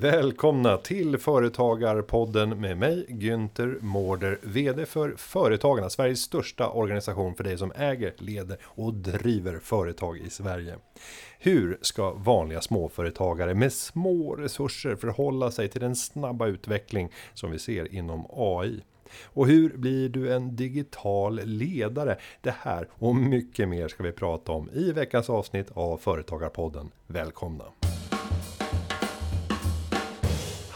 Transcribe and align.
Välkomna 0.00 0.76
till 0.76 1.18
Företagarpodden 1.18 2.60
med 2.60 2.76
mig 2.76 3.06
Günther 3.08 3.80
Mårder, 3.80 4.38
VD 4.42 4.86
för 4.86 5.14
Företagarna, 5.16 5.90
Sveriges 5.90 6.20
största 6.20 6.68
organisation 6.68 7.34
för 7.34 7.44
dig 7.44 7.58
som 7.58 7.72
äger, 7.76 8.14
leder 8.18 8.58
och 8.62 8.94
driver 8.94 9.58
företag 9.58 10.18
i 10.18 10.30
Sverige. 10.30 10.74
Hur 11.38 11.78
ska 11.82 12.12
vanliga 12.12 12.60
småföretagare 12.60 13.54
med 13.54 13.72
små 13.72 14.34
resurser 14.34 14.96
förhålla 14.96 15.50
sig 15.50 15.68
till 15.68 15.80
den 15.80 15.96
snabba 15.96 16.46
utveckling 16.46 17.12
som 17.34 17.50
vi 17.50 17.58
ser 17.58 17.94
inom 17.94 18.26
AI? 18.30 18.80
Och 19.24 19.46
hur 19.46 19.76
blir 19.76 20.08
du 20.08 20.34
en 20.34 20.56
digital 20.56 21.40
ledare? 21.44 22.18
Det 22.40 22.54
här 22.60 22.88
och 22.92 23.16
mycket 23.16 23.68
mer 23.68 23.88
ska 23.88 24.02
vi 24.02 24.12
prata 24.12 24.52
om 24.52 24.70
i 24.70 24.92
veckans 24.92 25.30
avsnitt 25.30 25.70
av 25.74 25.96
Företagarpodden. 25.96 26.90
Välkomna! 27.06 27.64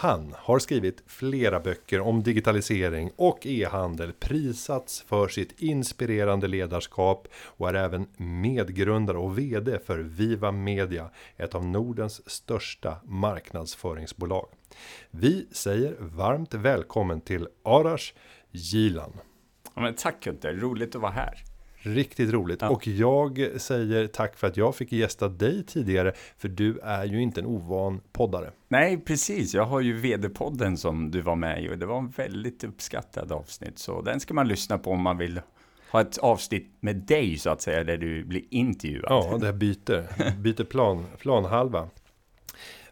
Han 0.04 0.34
har 0.38 0.58
skrivit 0.58 1.02
flera 1.06 1.60
böcker 1.60 2.00
om 2.00 2.22
digitalisering 2.22 3.10
och 3.16 3.46
e-handel, 3.46 4.12
prisats 4.12 5.02
för 5.02 5.28
sitt 5.28 5.60
inspirerande 5.60 6.48
ledarskap 6.48 7.28
och 7.34 7.68
är 7.68 7.74
även 7.74 8.06
medgrundare 8.16 9.18
och 9.18 9.38
VD 9.38 9.78
för 9.78 9.98
Viva 9.98 10.52
Media, 10.52 11.10
ett 11.36 11.54
av 11.54 11.66
Nordens 11.66 12.30
största 12.30 12.96
marknadsföringsbolag. 13.04 14.48
Vi 15.10 15.48
säger 15.52 15.96
varmt 15.98 16.54
välkommen 16.54 17.20
till 17.20 17.48
Arash 17.62 18.12
Gilan. 18.52 19.12
Ja, 19.74 19.82
men 19.82 19.94
tack 19.94 20.22
Kunte, 20.22 20.52
roligt 20.52 20.94
att 20.94 21.02
vara 21.02 21.12
här. 21.12 21.53
Riktigt 21.86 22.32
roligt. 22.32 22.62
Ja. 22.62 22.68
Och 22.68 22.86
jag 22.86 23.48
säger 23.56 24.06
tack 24.06 24.36
för 24.36 24.46
att 24.46 24.56
jag 24.56 24.76
fick 24.76 24.92
gästa 24.92 25.28
dig 25.28 25.64
tidigare. 25.66 26.12
För 26.38 26.48
du 26.48 26.78
är 26.78 27.04
ju 27.04 27.22
inte 27.22 27.40
en 27.40 27.46
ovan 27.46 28.00
poddare. 28.12 28.50
Nej, 28.68 29.00
precis. 29.00 29.54
Jag 29.54 29.64
har 29.64 29.80
ju 29.80 30.00
VD-podden 30.00 30.76
som 30.76 31.10
du 31.10 31.20
var 31.20 31.36
med 31.36 31.64
i. 31.64 31.68
Och 31.68 31.78
det 31.78 31.86
var 31.86 31.98
en 31.98 32.10
väldigt 32.10 32.64
uppskattad 32.64 33.32
avsnitt. 33.32 33.78
Så 33.78 34.02
den 34.02 34.20
ska 34.20 34.34
man 34.34 34.48
lyssna 34.48 34.78
på 34.78 34.90
om 34.90 35.02
man 35.02 35.18
vill 35.18 35.40
ha 35.90 36.00
ett 36.00 36.18
avsnitt 36.18 36.76
med 36.80 36.96
dig 36.96 37.38
så 37.38 37.50
att 37.50 37.62
säga. 37.62 37.84
Där 37.84 37.96
du 37.96 38.24
blir 38.24 38.42
intervjuad. 38.50 39.06
Ja, 39.08 39.38
det 39.40 39.52
byter. 39.52 40.36
Byter 40.42 40.64
plan, 40.64 41.04
planhalva. 41.18 41.88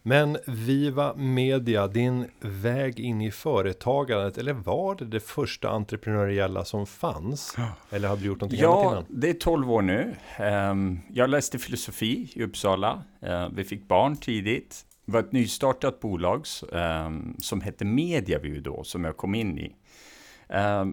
Men 0.04 0.38
Viva 0.46 1.14
Media, 1.14 1.86
din 1.86 2.26
väg 2.40 3.00
in 3.00 3.20
i 3.20 3.30
företagandet, 3.30 4.38
eller 4.38 4.52
var 4.52 4.94
det 4.94 5.04
det 5.04 5.20
första 5.20 5.70
entreprenöriella 5.70 6.64
som 6.64 6.86
fanns? 6.86 7.56
Eller 7.90 8.08
hade 8.08 8.20
du 8.20 8.26
gjort 8.26 8.40
någonting 8.40 8.60
ja, 8.60 8.80
annat 8.80 8.92
innan? 8.92 9.04
Ja, 9.08 9.16
det 9.20 9.30
är 9.30 9.34
12 9.34 9.72
år 9.72 9.82
nu. 9.82 10.14
Ehm, 10.36 11.00
jag 11.12 11.30
läste 11.30 11.58
filosofi 11.58 12.32
i 12.34 12.42
Uppsala. 12.42 13.02
Ehm, 13.20 13.54
vi 13.54 13.64
fick 13.64 13.88
barn 13.88 14.16
tidigt. 14.16 14.86
Det 15.06 15.12
var 15.12 15.20
ett 15.20 15.32
nystartat 15.32 16.00
bolag 16.00 16.46
ehm, 16.72 17.36
som 17.38 17.60
hette 17.60 17.84
Mediaview 17.84 18.60
då, 18.60 18.84
som 18.84 19.04
jag 19.04 19.16
kom 19.16 19.34
in 19.34 19.58
i. 19.58 19.76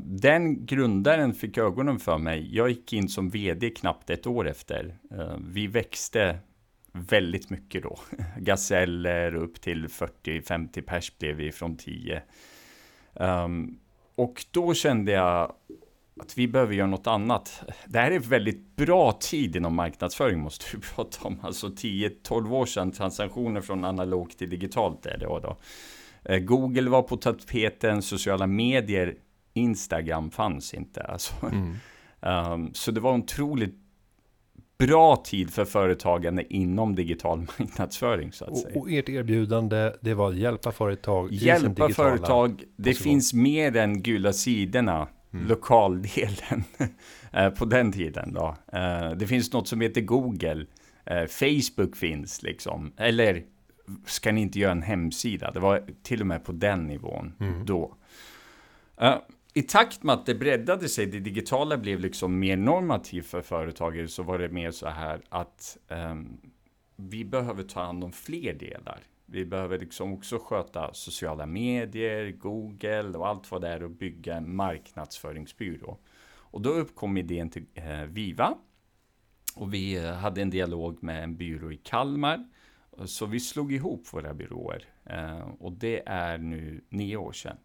Den 0.04 0.66
grundaren 0.66 1.34
fick 1.34 1.58
ögonen 1.58 2.00
för 2.00 2.18
mig. 2.18 2.56
Jag 2.56 2.70
gick 2.70 2.94
in 2.94 3.10
som 3.10 3.30
VD 3.30 3.70
knappt 3.70 4.10
ett 4.10 4.28
år 4.28 4.48
efter. 4.48 4.98
Vi 5.54 5.68
växte 5.68 6.40
väldigt 6.94 7.50
mycket 7.50 7.84
då. 7.84 8.00
Gazeller 8.38 9.36
upp 9.36 9.62
till 9.62 9.88
40-50 9.88 10.82
pers 10.82 11.18
blev 11.18 11.36
vi 11.36 11.52
från 11.52 11.78
10. 11.78 12.22
Um, 13.14 13.26
ehm, 13.26 13.80
och 14.16 14.46
då 14.52 14.74
kände 14.74 15.12
jag 15.12 15.54
att 16.20 16.38
vi 16.38 16.48
behöver 16.48 16.74
göra 16.74 16.88
något 16.88 17.08
annat. 17.08 17.64
Det 17.86 18.00
här 18.00 18.12
är 18.12 18.20
väldigt 18.20 18.76
bra 18.76 19.12
tid 19.12 19.56
inom 19.56 19.76
marknadsföring 19.76 20.40
måste 20.40 20.66
vi 20.74 20.82
prata 20.96 21.28
om. 21.28 21.40
Alltså 21.44 21.68
10-12 21.68 22.52
år 22.52 22.66
sedan 22.66 22.92
transaktioner 22.92 23.62
från 23.62 23.86
analogt 23.86 24.38
till 24.38 24.50
digitalt 24.50 25.06
är 25.06 25.18
det 25.18 25.26
då. 25.26 25.58
Eh, 26.26 26.40
Google 26.40 26.90
var 26.90 27.02
på 27.02 27.18
tapeten, 27.18 28.02
sociala 28.02 28.48
medier, 28.48 29.16
Instagram 29.54 30.32
fanns 30.32 30.74
inte. 30.74 31.04
Alltså. 31.04 31.34
Mm. 31.46 31.76
Um, 32.54 32.70
så 32.74 32.92
det 32.92 33.00
var 33.00 33.14
en 33.14 33.22
otroligt 33.22 33.76
bra 34.80 35.16
tid 35.16 35.54
för 35.54 35.66
företagande 35.66 36.54
inom 36.54 36.96
digital 36.96 37.40
marknadsföring. 37.60 38.32
Så 38.32 38.46
att 38.46 38.58
säga. 38.58 38.76
Och, 38.76 38.82
och 38.82 38.92
ert 38.92 39.10
erbjudande, 39.10 39.94
det 40.02 40.14
var 40.14 40.30
att 40.30 40.38
hjälpa 40.38 40.72
företag 40.72 41.32
Hjälpa 41.32 41.90
företag, 41.90 42.64
det 42.76 42.90
position. 42.90 43.04
finns 43.04 43.34
mer 43.34 43.76
än 43.76 44.02
gula 44.02 44.34
sidorna, 44.34 45.08
mm. 45.34 45.48
lokaldelen, 45.48 46.64
eh, 47.34 47.50
på 47.50 47.66
den 47.66 47.92
tiden. 47.92 48.34
Då. 48.34 48.56
Eh, 48.74 49.12
det 49.12 49.28
finns 49.28 49.54
något 49.54 49.68
som 49.68 49.82
heter 49.82 50.02
Google, 50.02 50.66
eh, 51.06 51.26
Facebook 51.26 51.96
finns 51.96 52.44
liksom, 52.44 52.94
eller 52.98 53.44
ska 54.06 54.32
ni 54.32 54.42
inte 54.42 54.60
göra 54.60 54.72
en 54.72 54.82
hemsida? 54.82 55.52
Det 55.52 55.60
var 55.60 55.84
till 56.04 56.22
och 56.22 56.28
med 56.28 56.46
på 56.46 56.52
den 56.52 56.84
nivån 56.84 57.34
mm. 57.40 57.66
då 57.66 57.96
i 59.60 59.64
takt 59.64 60.04
med 60.04 60.14
att 60.16 60.26
det 60.26 60.36
breddade 60.36 60.90
sig, 60.90 61.06
det 61.06 61.20
digitala 61.20 61.78
blev 61.78 62.00
liksom 62.00 62.40
mer 62.40 62.58
normativt 62.58 63.26
för 63.26 63.42
företagare, 63.42 64.08
så 64.08 64.24
var 64.24 64.40
det 64.40 64.50
mer 64.50 64.72
så 64.72 64.88
här 64.88 65.22
att 65.30 65.78
um, 65.88 66.38
vi 66.96 67.26
behöver 67.26 67.64
ta 67.64 67.84
hand 67.84 68.04
om 68.04 68.12
fler 68.12 68.54
delar. 68.54 69.04
Vi 69.26 69.46
behöver 69.46 69.80
liksom 69.80 70.14
också 70.14 70.40
sköta 70.40 70.94
sociala 70.94 71.46
medier, 71.46 72.32
Google 72.32 73.18
och 73.18 73.28
allt 73.28 73.52
vad 73.52 73.62
det 73.62 73.68
är 73.68 73.84
och 73.84 73.92
bygga 73.92 74.36
en 74.36 74.56
marknadsföringsbyrå. 74.56 75.98
Och 76.30 76.62
då 76.62 76.70
uppkom 76.70 77.18
idén 77.18 77.50
till 77.50 77.66
eh, 77.74 78.04
Viva. 78.04 78.58
Och 79.56 79.74
vi 79.74 80.06
eh, 80.06 80.12
hade 80.12 80.42
en 80.42 80.50
dialog 80.50 81.04
med 81.04 81.24
en 81.24 81.38
byrå 81.38 81.72
i 81.72 81.78
Kalmar. 81.78 82.50
Så 83.06 83.26
vi 83.26 83.40
slog 83.40 83.74
ihop 83.74 84.14
våra 84.14 84.34
byråer. 84.34 84.84
Eh, 85.06 85.50
och 85.60 85.72
det 85.72 86.04
är 86.06 86.38
nu 86.38 86.82
nio 86.90 87.18
år 87.18 87.32
sedan. 87.32 87.58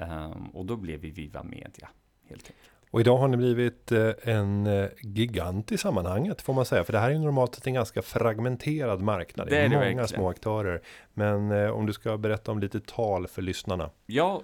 Um, 0.00 0.46
och 0.46 0.66
då 0.66 0.76
blev 0.76 1.00
vi 1.00 1.10
Viva 1.10 1.42
Media, 1.42 1.88
helt 2.28 2.42
enkelt. 2.42 2.54
Och 2.90 3.00
idag 3.00 3.16
har 3.16 3.28
ni 3.28 3.36
blivit 3.36 3.92
eh, 3.92 4.10
en 4.22 4.66
eh, 4.66 4.88
gigant 5.02 5.72
i 5.72 5.78
sammanhanget 5.78 6.42
får 6.42 6.54
man 6.54 6.64
säga. 6.64 6.84
För 6.84 6.92
det 6.92 6.98
här 6.98 7.10
är 7.10 7.18
normalt 7.18 7.54
sett 7.54 7.66
en 7.66 7.74
ganska 7.74 8.02
fragmenterad 8.02 9.00
marknad. 9.00 9.48
Det 9.48 9.56
är, 9.56 9.62
det 9.62 9.68
många 9.68 9.80
verkligen. 9.80 10.08
små 10.08 10.28
aktörer. 10.28 10.82
Men 11.14 11.50
eh, 11.50 11.70
om 11.70 11.86
du 11.86 11.92
ska 11.92 12.18
berätta 12.18 12.52
om 12.52 12.58
lite 12.58 12.80
tal 12.80 13.26
för 13.26 13.42
lyssnarna. 13.42 13.90
Ja, 14.06 14.42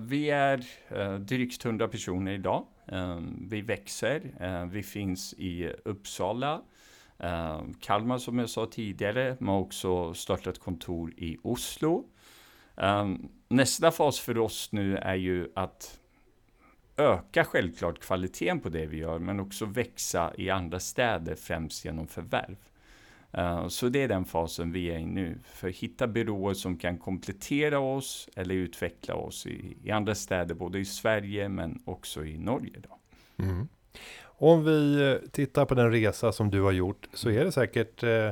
vi 0.00 0.30
är 0.30 0.64
drygt 1.18 1.64
100 1.64 1.88
personer 1.88 2.32
idag. 2.32 2.66
vi 3.48 3.60
växer. 3.60 4.22
vi 4.70 4.82
finns 4.82 5.34
i 5.38 5.72
Uppsala. 5.84 6.62
Kalmar 7.80 8.18
som 8.18 8.38
jag 8.38 8.50
sa 8.50 8.66
tidigare. 8.66 9.36
Men 9.40 9.54
också 9.54 10.14
startat 10.14 10.58
kontor 10.58 11.12
i 11.16 11.36
Oslo. 11.42 12.04
Um, 12.76 13.28
nästa 13.48 13.90
fas 13.90 14.20
för 14.20 14.38
oss 14.38 14.72
nu 14.72 14.96
är 14.96 15.14
ju 15.14 15.48
att 15.54 16.00
öka 16.96 17.44
självklart 17.44 17.98
kvaliteten 17.98 18.60
på 18.60 18.68
det 18.68 18.86
vi 18.86 18.96
gör, 18.96 19.18
men 19.18 19.40
också 19.40 19.66
växa 19.66 20.32
i 20.38 20.50
andra 20.50 20.80
städer, 20.80 21.34
främst 21.34 21.84
genom 21.84 22.06
förvärv. 22.06 22.56
Uh, 23.38 23.68
så 23.68 23.88
det 23.88 24.02
är 24.02 24.08
den 24.08 24.24
fasen 24.24 24.72
vi 24.72 24.86
är 24.86 24.98
i 24.98 25.06
nu, 25.06 25.38
för 25.44 25.68
att 25.68 25.74
hitta 25.74 26.06
byråer 26.06 26.54
som 26.54 26.78
kan 26.78 26.98
komplettera 26.98 27.78
oss 27.78 28.28
eller 28.36 28.54
utveckla 28.54 29.14
oss 29.14 29.46
i, 29.46 29.76
i 29.82 29.90
andra 29.90 30.14
städer, 30.14 30.54
både 30.54 30.78
i 30.78 30.84
Sverige 30.84 31.48
men 31.48 31.82
också 31.84 32.24
i 32.24 32.38
Norge. 32.38 32.80
Då. 32.88 32.98
Mm. 33.44 33.68
Om 34.36 34.64
vi 34.64 35.18
tittar 35.32 35.64
på 35.64 35.74
den 35.74 35.92
resa 35.92 36.32
som 36.32 36.50
du 36.50 36.62
har 36.62 36.72
gjort 36.72 37.08
så 37.12 37.30
är 37.30 37.44
det 37.44 37.52
säkert 37.52 38.02
eh, 38.02 38.30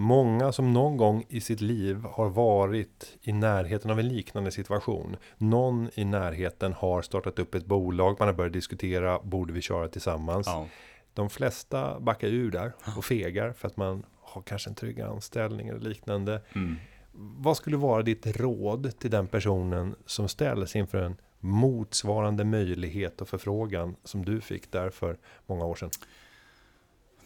Många 0.00 0.52
som 0.52 0.72
någon 0.72 0.96
gång 0.96 1.24
i 1.28 1.40
sitt 1.40 1.60
liv 1.60 2.04
har 2.04 2.28
varit 2.28 3.18
i 3.22 3.32
närheten 3.32 3.90
av 3.90 3.98
en 3.98 4.08
liknande 4.08 4.50
situation. 4.50 5.16
Någon 5.38 5.90
i 5.94 6.04
närheten 6.04 6.72
har 6.72 7.02
startat 7.02 7.38
upp 7.38 7.54
ett 7.54 7.66
bolag, 7.66 8.16
man 8.18 8.28
har 8.28 8.34
börjat 8.34 8.52
diskutera, 8.52 9.20
borde 9.22 9.52
vi 9.52 9.60
köra 9.60 9.88
tillsammans? 9.88 10.46
Ja. 10.46 10.66
De 11.14 11.30
flesta 11.30 12.00
backar 12.00 12.28
ur 12.28 12.50
där 12.50 12.72
och 12.96 13.04
fegar 13.04 13.52
för 13.52 13.68
att 13.68 13.76
man 13.76 14.06
har 14.20 14.42
kanske 14.42 14.70
en 14.70 14.74
trygg 14.74 15.00
anställning 15.00 15.68
eller 15.68 15.80
liknande. 15.80 16.42
Mm. 16.54 16.76
Vad 17.12 17.56
skulle 17.56 17.76
vara 17.76 18.02
ditt 18.02 18.26
råd 18.40 18.98
till 18.98 19.10
den 19.10 19.26
personen 19.26 19.94
som 20.06 20.28
ställs 20.28 20.76
inför 20.76 20.98
en 20.98 21.16
motsvarande 21.40 22.44
möjlighet 22.44 23.20
och 23.20 23.28
förfrågan 23.28 23.96
som 24.04 24.24
du 24.24 24.40
fick 24.40 24.72
där 24.72 24.90
för 24.90 25.18
många 25.46 25.64
år 25.64 25.74
sedan? 25.74 25.90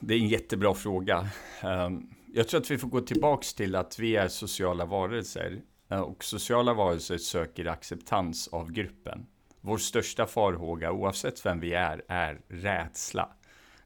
Det 0.00 0.14
är 0.14 0.18
en 0.18 0.28
jättebra 0.28 0.74
fråga. 0.74 1.28
Jag 2.36 2.48
tror 2.48 2.60
att 2.60 2.70
vi 2.70 2.78
får 2.78 2.88
gå 2.88 3.00
tillbaks 3.00 3.54
till 3.54 3.74
att 3.74 3.98
vi 3.98 4.16
är 4.16 4.28
sociala 4.28 4.84
varelser. 4.84 5.60
Eh, 5.88 6.00
och 6.00 6.24
sociala 6.24 6.74
varelser 6.74 7.18
söker 7.18 7.66
acceptans 7.66 8.48
av 8.48 8.72
gruppen. 8.72 9.26
Vår 9.60 9.78
största 9.78 10.26
farhåga, 10.26 10.92
oavsett 10.92 11.46
vem 11.46 11.60
vi 11.60 11.72
är, 11.72 12.04
är 12.08 12.40
rädsla. 12.48 13.28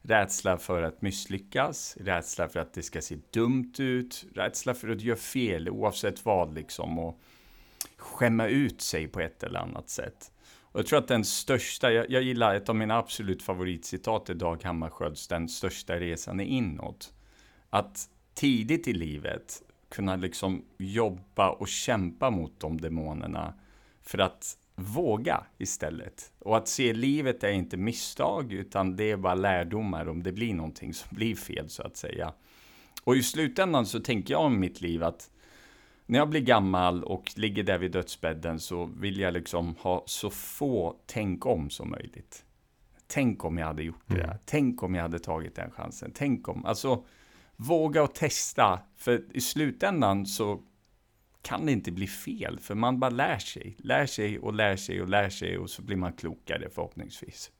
Rädsla 0.02 0.58
för 0.58 0.82
att 0.82 1.02
misslyckas, 1.02 1.96
rädsla 2.00 2.48
för 2.48 2.60
att 2.60 2.74
det 2.74 2.82
ska 2.82 3.00
se 3.00 3.16
dumt 3.30 3.72
ut, 3.78 4.26
rädsla 4.34 4.74
för 4.74 4.88
att 4.88 5.00
göra 5.00 5.16
fel 5.16 5.68
oavsett 5.68 6.24
vad 6.24 6.54
liksom 6.54 6.98
och 6.98 7.20
skämma 7.96 8.46
ut 8.46 8.80
sig 8.80 9.08
på 9.08 9.20
ett 9.20 9.42
eller 9.42 9.60
annat 9.60 9.90
sätt. 9.90 10.32
Och 10.62 10.80
jag 10.80 10.86
tror 10.86 10.98
att 10.98 11.08
den 11.08 11.24
största, 11.24 11.92
jag, 11.92 12.10
jag 12.10 12.22
gillar 12.22 12.54
ett 12.54 12.68
av 12.68 12.76
mina 12.76 12.98
absolut 12.98 13.42
favoritcitat 13.42 14.30
är 14.30 14.34
Dag 14.34 14.64
Hammarskjölds 14.64 15.28
Den 15.28 15.48
största 15.48 16.00
resan 16.00 16.40
är 16.40 16.44
inåt. 16.44 17.12
Att 17.70 18.08
tidigt 18.38 18.88
i 18.88 18.92
livet 18.92 19.62
kunna 19.88 20.16
liksom 20.16 20.64
jobba 20.78 21.50
och 21.50 21.68
kämpa 21.68 22.30
mot 22.30 22.60
de 22.60 22.80
demonerna 22.80 23.54
för 24.02 24.18
att 24.18 24.58
våga 24.74 25.44
istället. 25.58 26.32
Och 26.38 26.56
att 26.56 26.68
se 26.68 26.92
livet 26.92 27.44
är 27.44 27.50
inte 27.52 27.76
misstag, 27.76 28.52
utan 28.52 28.96
det 28.96 29.10
är 29.10 29.16
bara 29.16 29.34
lärdomar 29.34 30.08
om 30.08 30.22
det 30.22 30.32
blir 30.32 30.54
någonting 30.54 30.94
som 30.94 31.16
blir 31.16 31.34
fel, 31.34 31.68
så 31.68 31.82
att 31.82 31.96
säga. 31.96 32.32
Och 33.04 33.16
i 33.16 33.22
slutändan 33.22 33.86
så 33.86 34.00
tänker 34.00 34.34
jag 34.34 34.42
om 34.42 34.60
mitt 34.60 34.80
liv 34.80 35.02
att 35.02 35.30
när 36.06 36.18
jag 36.18 36.28
blir 36.28 36.40
gammal 36.40 37.04
och 37.04 37.32
ligger 37.36 37.62
där 37.62 37.78
vid 37.78 37.92
dödsbädden 37.92 38.60
så 38.60 38.84
vill 38.84 39.20
jag 39.20 39.34
liksom 39.34 39.74
ha 39.80 40.02
så 40.06 40.30
få 40.30 40.96
tänk 41.06 41.46
om 41.46 41.70
som 41.70 41.90
möjligt. 41.90 42.44
Tänk 43.06 43.44
om 43.44 43.58
jag 43.58 43.66
hade 43.66 43.82
gjort 43.82 44.04
det. 44.06 44.22
Mm. 44.24 44.36
Tänk 44.44 44.82
om 44.82 44.94
jag 44.94 45.02
hade 45.02 45.18
tagit 45.18 45.54
den 45.54 45.70
chansen. 45.70 46.12
Tänk 46.14 46.48
om, 46.48 46.64
alltså 46.64 47.04
våga 47.58 48.02
och 48.02 48.14
testa. 48.14 48.80
För 48.96 49.36
i 49.36 49.40
slutändan 49.40 50.26
så 50.26 50.60
kan 51.42 51.66
det 51.66 51.72
inte 51.72 51.92
bli 51.92 52.06
fel, 52.06 52.58
för 52.60 52.74
man 52.74 53.00
bara 53.00 53.10
lär 53.10 53.38
sig. 53.38 53.76
Lär 53.78 54.06
sig 54.06 54.38
och 54.38 54.54
lär 54.54 54.76
sig 54.76 55.02
och 55.02 55.08
lär 55.08 55.28
sig 55.28 55.58
och 55.58 55.70
så 55.70 55.82
blir 55.82 55.96
man 55.96 56.12
klokare 56.12 56.70
förhoppningsvis. 56.70 57.50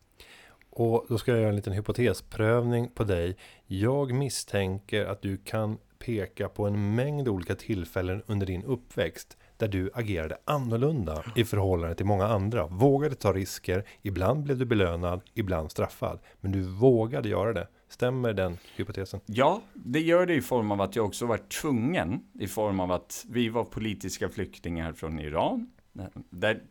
Och 0.71 1.07
då 1.09 1.19
ska 1.19 1.31
jag 1.31 1.41
göra 1.41 1.49
en 1.49 1.57
liten 1.57 1.73
hypotesprövning 1.73 2.89
på 2.89 3.05
dig. 3.05 3.37
Jag 3.67 4.13
misstänker 4.13 5.05
att 5.05 5.23
du 5.23 5.37
kan 5.37 5.79
peka 5.99 6.49
på 6.49 6.67
en 6.67 6.95
mängd 6.95 7.29
olika 7.29 7.55
tillfällen 7.55 8.23
under 8.27 8.47
din 8.47 8.65
uppväxt 8.65 9.37
där 9.57 9.69
du 9.69 9.91
agerade 9.95 10.39
annorlunda 10.45 11.25
i 11.37 11.45
förhållande 11.45 11.95
till 11.95 12.07
många 12.07 12.27
andra. 12.27 12.67
Vågade 12.67 13.15
ta 13.15 13.33
risker, 13.33 13.85
ibland 14.03 14.43
blev 14.43 14.59
du 14.59 14.65
belönad, 14.65 15.21
ibland 15.35 15.71
straffad. 15.71 16.19
Men 16.41 16.53
du 16.53 16.63
vågade 16.63 17.29
göra 17.29 17.53
det. 17.53 17.69
Stämmer 17.89 18.33
den 18.33 18.59
hypotesen? 18.77 19.21
Ja, 19.27 19.63
det 19.75 20.01
gör 20.01 20.27
det 20.27 20.35
i 20.35 20.41
form 20.41 20.71
av 20.71 20.81
att 20.81 20.97
jag 20.97 21.07
också 21.07 21.27
var 21.27 21.39
tvungen, 21.39 22.21
i 22.39 22.47
form 22.47 22.81
av 22.81 22.93
att 22.93 23.25
vi 23.29 23.49
var 23.49 23.65
politiska 23.65 24.29
flyktingar 24.29 24.93
från 24.93 25.19
Iran. 25.19 25.71
Där, 26.31 26.63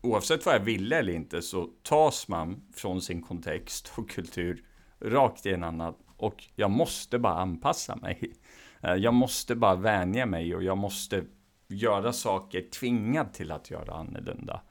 oavsett 0.00 0.46
vad 0.46 0.54
jag 0.54 0.60
ville 0.60 0.98
eller 0.98 1.12
inte, 1.12 1.42
så 1.42 1.68
tas 1.82 2.28
man 2.28 2.62
från 2.74 3.02
sin 3.02 3.22
kontext 3.22 3.92
och 3.96 4.10
kultur 4.10 4.64
rakt 5.00 5.46
i 5.46 5.50
en 5.52 5.64
annan. 5.64 5.94
Och 6.16 6.44
jag 6.54 6.70
måste 6.70 7.18
bara 7.18 7.34
anpassa 7.34 7.96
mig. 7.96 8.32
Jag 8.80 9.14
måste 9.14 9.54
bara 9.54 9.74
vänja 9.74 10.26
mig 10.26 10.54
och 10.54 10.62
jag 10.62 10.78
måste 10.78 11.24
göra 11.68 12.12
saker 12.12 12.70
tvingad 12.70 13.32
till 13.32 13.52
att 13.52 13.70
göra 13.70 13.94
annorlunda. 13.94 14.62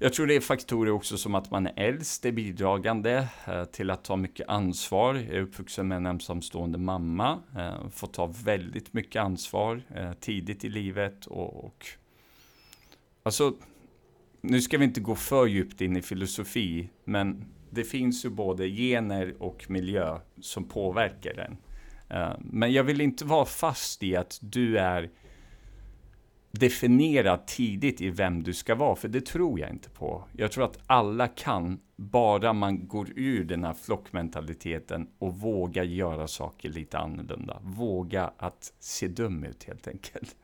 Jag 0.00 0.12
tror 0.12 0.26
det 0.26 0.36
är 0.36 0.40
faktorer 0.40 0.90
också 0.90 1.18
som 1.18 1.34
att 1.34 1.50
man 1.50 1.66
är 1.66 1.72
äldst 1.76 2.24
är 2.24 2.32
bidragande 2.32 3.28
eh, 3.46 3.64
till 3.64 3.90
att 3.90 4.04
ta 4.04 4.16
mycket 4.16 4.48
ansvar. 4.48 5.14
Jag 5.14 5.36
är 5.36 5.40
uppvuxen 5.40 5.88
med 5.88 5.96
en 5.96 6.06
ensamstående 6.06 6.78
mamma, 6.78 7.38
eh, 7.56 7.80
Fått 7.82 7.94
får 7.94 8.06
ta 8.06 8.26
väldigt 8.44 8.92
mycket 8.92 9.22
ansvar 9.22 9.82
eh, 9.94 10.12
tidigt 10.12 10.64
i 10.64 10.68
livet 10.68 11.26
och, 11.26 11.64
och 11.64 11.86
alltså 13.22 13.54
nu 14.40 14.60
ska 14.60 14.78
vi 14.78 14.84
inte 14.84 15.00
gå 15.00 15.14
för 15.14 15.46
djupt 15.46 15.80
in 15.80 15.96
i 15.96 16.02
filosofi, 16.02 16.90
men 17.04 17.44
det 17.70 17.84
finns 17.84 18.24
ju 18.24 18.30
både 18.30 18.68
gener 18.68 19.34
och 19.38 19.70
miljö 19.70 20.18
som 20.40 20.64
påverkar 20.64 21.34
den. 21.34 21.56
Men 22.38 22.72
jag 22.72 22.84
vill 22.84 23.00
inte 23.00 23.24
vara 23.24 23.44
fast 23.44 24.02
i 24.02 24.16
att 24.16 24.38
du 24.42 24.78
är 24.78 25.10
definiera 26.50 27.36
tidigt 27.36 28.00
i 28.00 28.10
vem 28.10 28.42
du 28.42 28.54
ska 28.54 28.74
vara, 28.74 28.96
för 28.96 29.08
det 29.08 29.26
tror 29.26 29.60
jag 29.60 29.70
inte 29.70 29.90
på. 29.90 30.24
Jag 30.32 30.52
tror 30.52 30.64
att 30.64 30.78
alla 30.86 31.28
kan, 31.28 31.80
bara 31.96 32.52
man 32.52 32.88
går 32.88 33.08
ur 33.16 33.44
den 33.44 33.64
här 33.64 33.74
flockmentaliteten 33.74 35.08
och 35.18 35.34
vågar 35.34 35.84
göra 35.84 36.28
saker 36.28 36.68
lite 36.68 36.98
annorlunda. 36.98 37.60
Våga 37.62 38.30
att 38.36 38.72
se 38.78 39.08
dum 39.08 39.44
ut 39.44 39.64
helt 39.64 39.88
enkelt. 39.88 40.36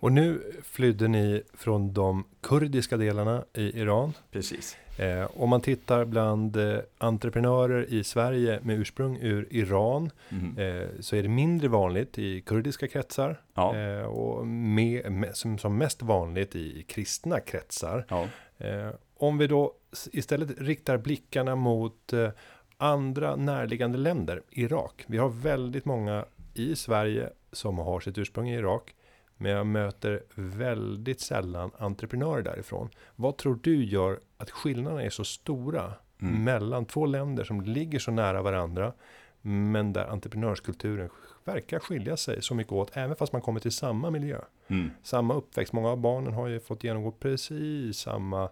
Och 0.00 0.12
nu 0.12 0.42
flydde 0.64 1.08
ni 1.08 1.42
från 1.54 1.92
de 1.92 2.24
kurdiska 2.40 2.96
delarna 2.96 3.44
i 3.54 3.80
Iran. 3.80 4.12
Precis. 4.30 4.76
Eh, 4.98 5.30
om 5.34 5.50
man 5.50 5.60
tittar 5.60 6.04
bland 6.04 6.56
eh, 6.56 6.78
entreprenörer 6.98 7.92
i 7.92 8.04
Sverige 8.04 8.60
med 8.62 8.78
ursprung 8.78 9.18
ur 9.20 9.48
Iran 9.50 10.10
mm. 10.28 10.58
eh, 10.58 10.88
så 11.00 11.16
är 11.16 11.22
det 11.22 11.28
mindre 11.28 11.68
vanligt 11.68 12.18
i 12.18 12.40
kurdiska 12.40 12.88
kretsar 12.88 13.40
ja. 13.54 13.76
Eh, 13.76 14.02
och 14.02 14.46
med, 14.46 15.12
med, 15.12 15.36
som, 15.36 15.58
som 15.58 15.78
mest 15.78 16.02
vanligt 16.02 16.56
i 16.56 16.84
kristna 16.88 17.40
kretsar. 17.40 18.06
Ja. 18.08 18.26
Eh, 18.58 18.90
om 19.16 19.38
vi 19.38 19.46
då 19.46 19.72
istället 20.12 20.60
riktar 20.60 20.98
blickarna 20.98 21.56
mot 21.56 22.12
eh, 22.12 22.28
andra 22.76 23.36
närliggande 23.36 23.98
länder, 23.98 24.42
Irak. 24.50 25.04
Vi 25.06 25.18
har 25.18 25.28
väldigt 25.28 25.84
många 25.84 26.24
i 26.54 26.76
Sverige 26.76 27.30
som 27.52 27.78
har 27.78 28.00
sitt 28.00 28.18
ursprung 28.18 28.50
i 28.50 28.54
Irak. 28.54 28.94
Men 29.38 29.52
jag 29.52 29.66
möter 29.66 30.22
väldigt 30.34 31.20
sällan 31.20 31.70
entreprenörer 31.78 32.42
därifrån. 32.42 32.90
Vad 33.16 33.36
tror 33.36 33.58
du 33.62 33.84
gör 33.84 34.20
att 34.36 34.50
skillnaderna 34.50 35.02
är 35.02 35.10
så 35.10 35.24
stora 35.24 35.92
mm. 36.22 36.44
mellan 36.44 36.84
två 36.84 37.06
länder 37.06 37.44
som 37.44 37.60
ligger 37.60 37.98
så 37.98 38.10
nära 38.10 38.42
varandra, 38.42 38.92
men 39.40 39.92
där 39.92 40.06
entreprenörskulturen 40.06 41.10
verkar 41.44 41.78
skilja 41.78 42.16
sig 42.16 42.42
så 42.42 42.54
mycket 42.54 42.72
åt, 42.72 42.96
även 42.96 43.16
fast 43.16 43.32
man 43.32 43.42
kommer 43.42 43.60
till 43.60 43.72
samma 43.72 44.10
miljö. 44.10 44.40
Mm. 44.68 44.90
Samma 45.02 45.34
uppväxt. 45.34 45.72
Många 45.72 45.88
av 45.88 45.98
barnen 45.98 46.32
har 46.32 46.46
ju 46.46 46.60
fått 46.60 46.84
genomgå 46.84 47.10
precis 47.12 47.98
samma 47.98 48.48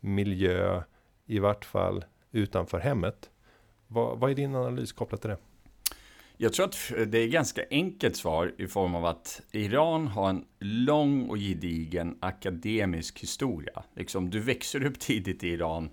miljö, 0.00 0.82
i 1.26 1.38
vart 1.38 1.64
fall 1.64 2.04
utanför 2.30 2.78
hemmet. 2.78 3.30
Vad, 3.86 4.18
vad 4.18 4.30
är 4.30 4.34
din 4.34 4.54
analys 4.54 4.92
kopplat 4.92 5.20
till 5.20 5.30
det? 5.30 5.38
Jag 6.44 6.52
tror 6.52 6.66
att 6.66 6.92
det 7.06 7.18
är 7.18 7.28
ganska 7.28 7.62
enkelt 7.70 8.16
svar 8.16 8.54
i 8.58 8.66
form 8.66 8.94
av 8.94 9.04
att 9.06 9.42
Iran 9.52 10.06
har 10.06 10.28
en 10.28 10.44
lång 10.60 11.28
och 11.28 11.36
gedigen 11.36 12.18
akademisk 12.20 13.20
historia. 13.20 13.82
Liksom, 13.96 14.30
du 14.30 14.40
växer 14.40 14.84
upp 14.84 14.98
tidigt 14.98 15.44
i 15.44 15.48
Iran. 15.48 15.90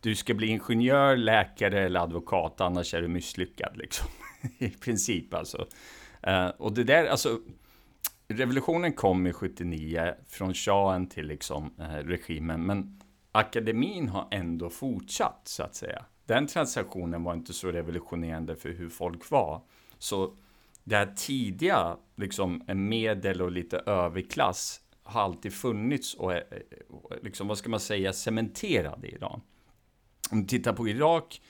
Du 0.00 0.14
ska 0.14 0.34
bli 0.34 0.46
ingenjör, 0.46 1.16
läkare 1.16 1.84
eller 1.84 2.00
advokat, 2.00 2.60
annars 2.60 2.94
är 2.94 3.02
du 3.02 3.08
misslyckad. 3.08 3.76
Liksom. 3.76 4.06
I 4.58 4.70
princip 4.70 5.34
alltså. 5.34 5.66
Eh, 6.22 6.48
och 6.48 6.72
det 6.72 6.84
där, 6.84 7.06
alltså. 7.06 7.40
Revolutionen 8.28 8.92
kom 8.92 9.26
i 9.26 9.32
79 9.32 10.14
från 10.28 10.54
shahen 10.54 11.08
till 11.08 11.26
liksom, 11.26 11.74
eh, 11.78 11.84
regimen, 11.84 12.66
men 12.66 13.00
akademin 13.32 14.08
har 14.08 14.28
ändå 14.30 14.70
fortsatt 14.70 15.40
så 15.44 15.62
att 15.62 15.74
säga 15.74 16.04
den 16.26 16.46
transaktionen 16.46 17.22
var 17.22 17.34
inte 17.34 17.52
så 17.52 17.72
revolutionerande 17.72 18.56
för 18.56 18.68
hur 18.68 18.88
folk 18.88 19.30
var. 19.30 19.62
Så 19.98 20.36
det 20.84 20.96
här 20.96 21.14
tidiga, 21.16 21.96
liksom 22.16 22.62
en 22.66 22.88
medel 22.88 23.42
och 23.42 23.52
lite 23.52 23.78
överklass 23.78 24.80
har 25.02 25.22
alltid 25.22 25.52
funnits 25.52 26.14
och 26.14 26.32
är, 26.32 26.44
eh, 26.50 27.16
liksom, 27.22 27.48
vad 27.48 27.58
ska 27.58 27.68
man 27.68 27.80
säga, 27.80 28.12
cementerad 28.12 29.04
i 29.04 29.08
Iran. 29.08 29.40
Om 30.30 30.40
du 30.40 30.46
tittar 30.46 30.72
på 30.72 30.88
Irak, 30.88 31.40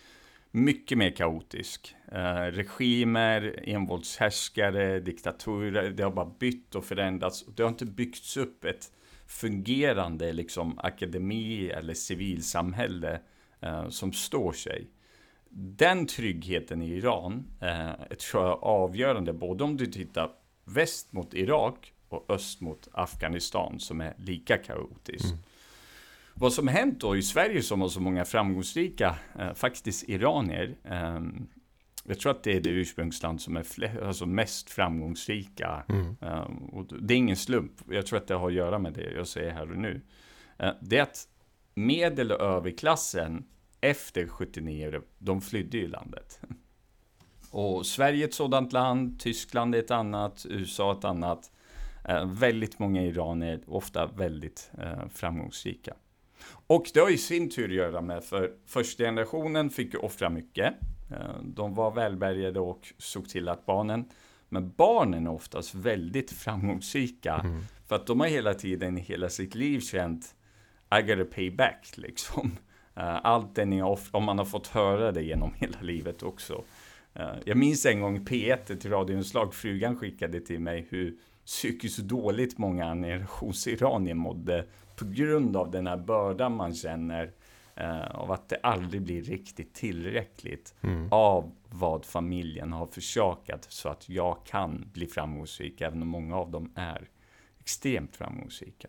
mycket 0.51 0.99
mer 0.99 1.11
kaotisk. 1.11 1.95
Eh, 2.13 2.43
regimer, 2.43 3.63
envåldshärskare, 3.65 5.01
diktaturer, 5.01 5.91
det 5.91 6.03
har 6.03 6.11
bara 6.11 6.33
bytt 6.39 6.75
och 6.75 6.85
förändrats. 6.85 7.47
Det 7.47 7.63
har 7.63 7.71
inte 7.71 7.87
byggts 7.87 8.37
upp 8.37 8.65
ett 8.65 8.93
fungerande 9.27 10.33
liksom, 10.33 10.79
akademi 10.79 11.69
eller 11.69 11.95
civilsamhälle 11.95 13.13
eh, 13.13 13.21
som 13.89 14.13
står 14.13 14.53
sig. 14.53 14.91
Den 15.59 16.07
tryggheten 16.07 16.83
i 16.83 16.91
Iran 16.91 17.47
eh, 17.61 18.17
tror 18.17 18.43
jag 18.43 18.53
är 18.53 18.65
avgörande, 18.65 19.33
både 19.33 19.65
om 19.65 19.77
du 19.77 19.87
tittar 19.87 20.31
väst 20.65 21.13
mot 21.13 21.35
Irak 21.35 21.93
och 22.09 22.31
öst 22.31 22.61
mot 22.61 22.89
Afghanistan 22.93 23.81
som 23.81 24.01
är 24.01 24.15
lika 24.19 24.57
kaotiskt. 24.57 25.25
Mm. 25.25 25.39
Vad 26.35 26.53
som 26.53 26.69
hänt 26.69 27.01
då 27.01 27.17
i 27.17 27.23
Sverige 27.23 27.63
som 27.63 27.81
har 27.81 27.89
så 27.89 28.01
många 28.01 28.25
framgångsrika, 28.25 29.17
eh, 29.39 29.55
faktiskt 29.55 30.09
iranier, 30.09 30.77
eh, 30.85 31.21
jag 32.09 32.19
tror 32.19 32.33
att 32.33 32.43
det 32.43 32.57
är 32.57 32.61
det 32.61 32.71
ursprungsland 32.71 33.41
som 33.41 33.57
är 33.57 33.63
fler, 33.63 34.03
alltså 34.03 34.27
mest 34.27 34.71
framgångsrika. 34.71 35.85
Mm. 35.89 36.17
Um, 36.21 36.57
och 36.57 36.87
det 37.03 37.15
är 37.15 37.19
ingen 37.19 37.37
slump. 37.37 37.73
Jag 37.91 38.07
tror 38.07 38.19
att 38.19 38.27
det 38.27 38.35
har 38.35 38.49
att 38.49 38.55
göra 38.55 38.79
med 38.79 38.93
det 38.93 39.13
jag 39.13 39.27
säger 39.27 39.51
här 39.51 39.71
och 39.71 39.79
nu. 39.79 40.01
Uh, 40.63 40.71
det 40.81 40.99
är 40.99 41.03
att 41.03 41.29
medel 41.77 42.33
och 42.33 42.41
överklassen 42.41 43.45
efter 43.81 44.27
79, 44.29 45.01
de 45.19 45.41
flydde 45.41 45.79
ju 45.79 45.89
landet. 45.89 46.41
Och 47.51 47.87
Sverige 47.87 48.25
är 48.25 48.29
ett 48.29 48.35
sådant 48.35 48.73
land, 48.73 49.21
Tyskland 49.21 49.75
är 49.75 49.79
ett 49.79 49.91
annat, 49.91 50.47
USA 50.49 50.93
ett 50.93 51.05
annat. 51.05 51.51
Eh, 52.09 52.27
väldigt 52.27 52.79
många 52.79 53.03
iranier, 53.03 53.61
ofta 53.67 54.07
väldigt 54.07 54.71
eh, 54.79 55.09
framgångsrika. 55.09 55.95
Och 56.67 56.91
det 56.95 57.01
har 57.01 57.11
i 57.11 57.19
sin 57.19 57.51
tur 57.51 57.69
att 57.69 57.75
göra 57.75 58.01
med, 58.01 58.25
för 58.25 58.53
första 58.67 59.05
generationen 59.05 59.71
fick 59.71 59.95
ju 59.95 59.99
offra 59.99 60.31
mycket. 60.31 60.75
Eh, 61.11 61.43
de 61.43 61.75
var 61.75 61.91
välbärgade 61.91 62.61
och 62.61 62.93
såg 62.99 63.29
till 63.29 63.49
att 63.49 63.67
barnen, 63.67 64.05
men 64.49 64.73
barnen 64.77 65.27
är 65.27 65.31
oftast 65.31 65.75
väldigt 65.75 66.31
framgångsrika. 66.31 67.35
Mm. 67.35 67.61
För 67.87 67.97
att 67.97 68.07
de 68.07 68.21
har 68.21 68.27
hela 68.27 68.55
tiden, 68.55 68.97
hela 68.97 69.29
sitt 69.29 69.55
liv 69.55 69.81
känt 69.81 70.36
I 70.99 71.03
gotta 71.03 71.25
pay 71.35 71.51
back, 71.51 71.93
liksom. 71.97 72.57
Eh, 72.95 73.17
allt 73.27 73.55
det 73.55 73.65
ni 73.65 73.79
har, 73.81 73.99
om 74.11 74.25
man 74.25 74.39
har 74.39 74.45
fått 74.45 74.67
höra 74.67 75.13
det 75.13 75.23
genom 75.23 75.53
hela 75.59 75.81
livet 75.81 76.23
också. 76.23 76.65
Eh, 77.15 77.31
jag 77.45 77.57
minns 77.57 77.87
en 77.87 78.01
gång 78.01 78.25
P1, 78.25 78.73
ett 78.73 78.87
radioinslag 78.87 79.55
frugan 79.55 79.97
skickade 79.97 80.41
till 80.41 80.61
mig 80.61 80.87
hur 80.91 81.17
psykiskt 81.47 81.99
dåligt 81.99 82.59
många 82.59 82.85
generationsiranier 82.85 84.15
mådde 84.15 84.65
på 84.97 85.05
grund 85.05 85.57
av 85.57 85.71
den 85.71 85.87
här 85.87 85.97
bördan 85.97 86.57
man 86.57 86.75
känner 86.75 87.31
eh, 87.75 88.07
av 88.07 88.33
att 88.33 88.49
det 88.49 88.57
aldrig 88.63 89.03
blir 89.03 89.23
riktigt 89.23 89.75
tillräckligt 89.75 90.75
Mm. 90.81 91.09
av 91.11 91.53
vad 91.71 92.05
familjen 92.05 92.73
har 92.73 92.87
försakat 92.87 93.67
så 93.69 93.89
att 93.89 94.09
jag 94.09 94.37
kan 94.47 94.91
bli 94.93 95.07
framgångsrik, 95.07 95.81
även 95.81 96.03
om 96.03 96.09
många 96.09 96.37
av 96.37 96.51
dem 96.51 96.73
är 96.75 97.09
extremt 97.61 98.17
framgångsrika. 98.17 98.89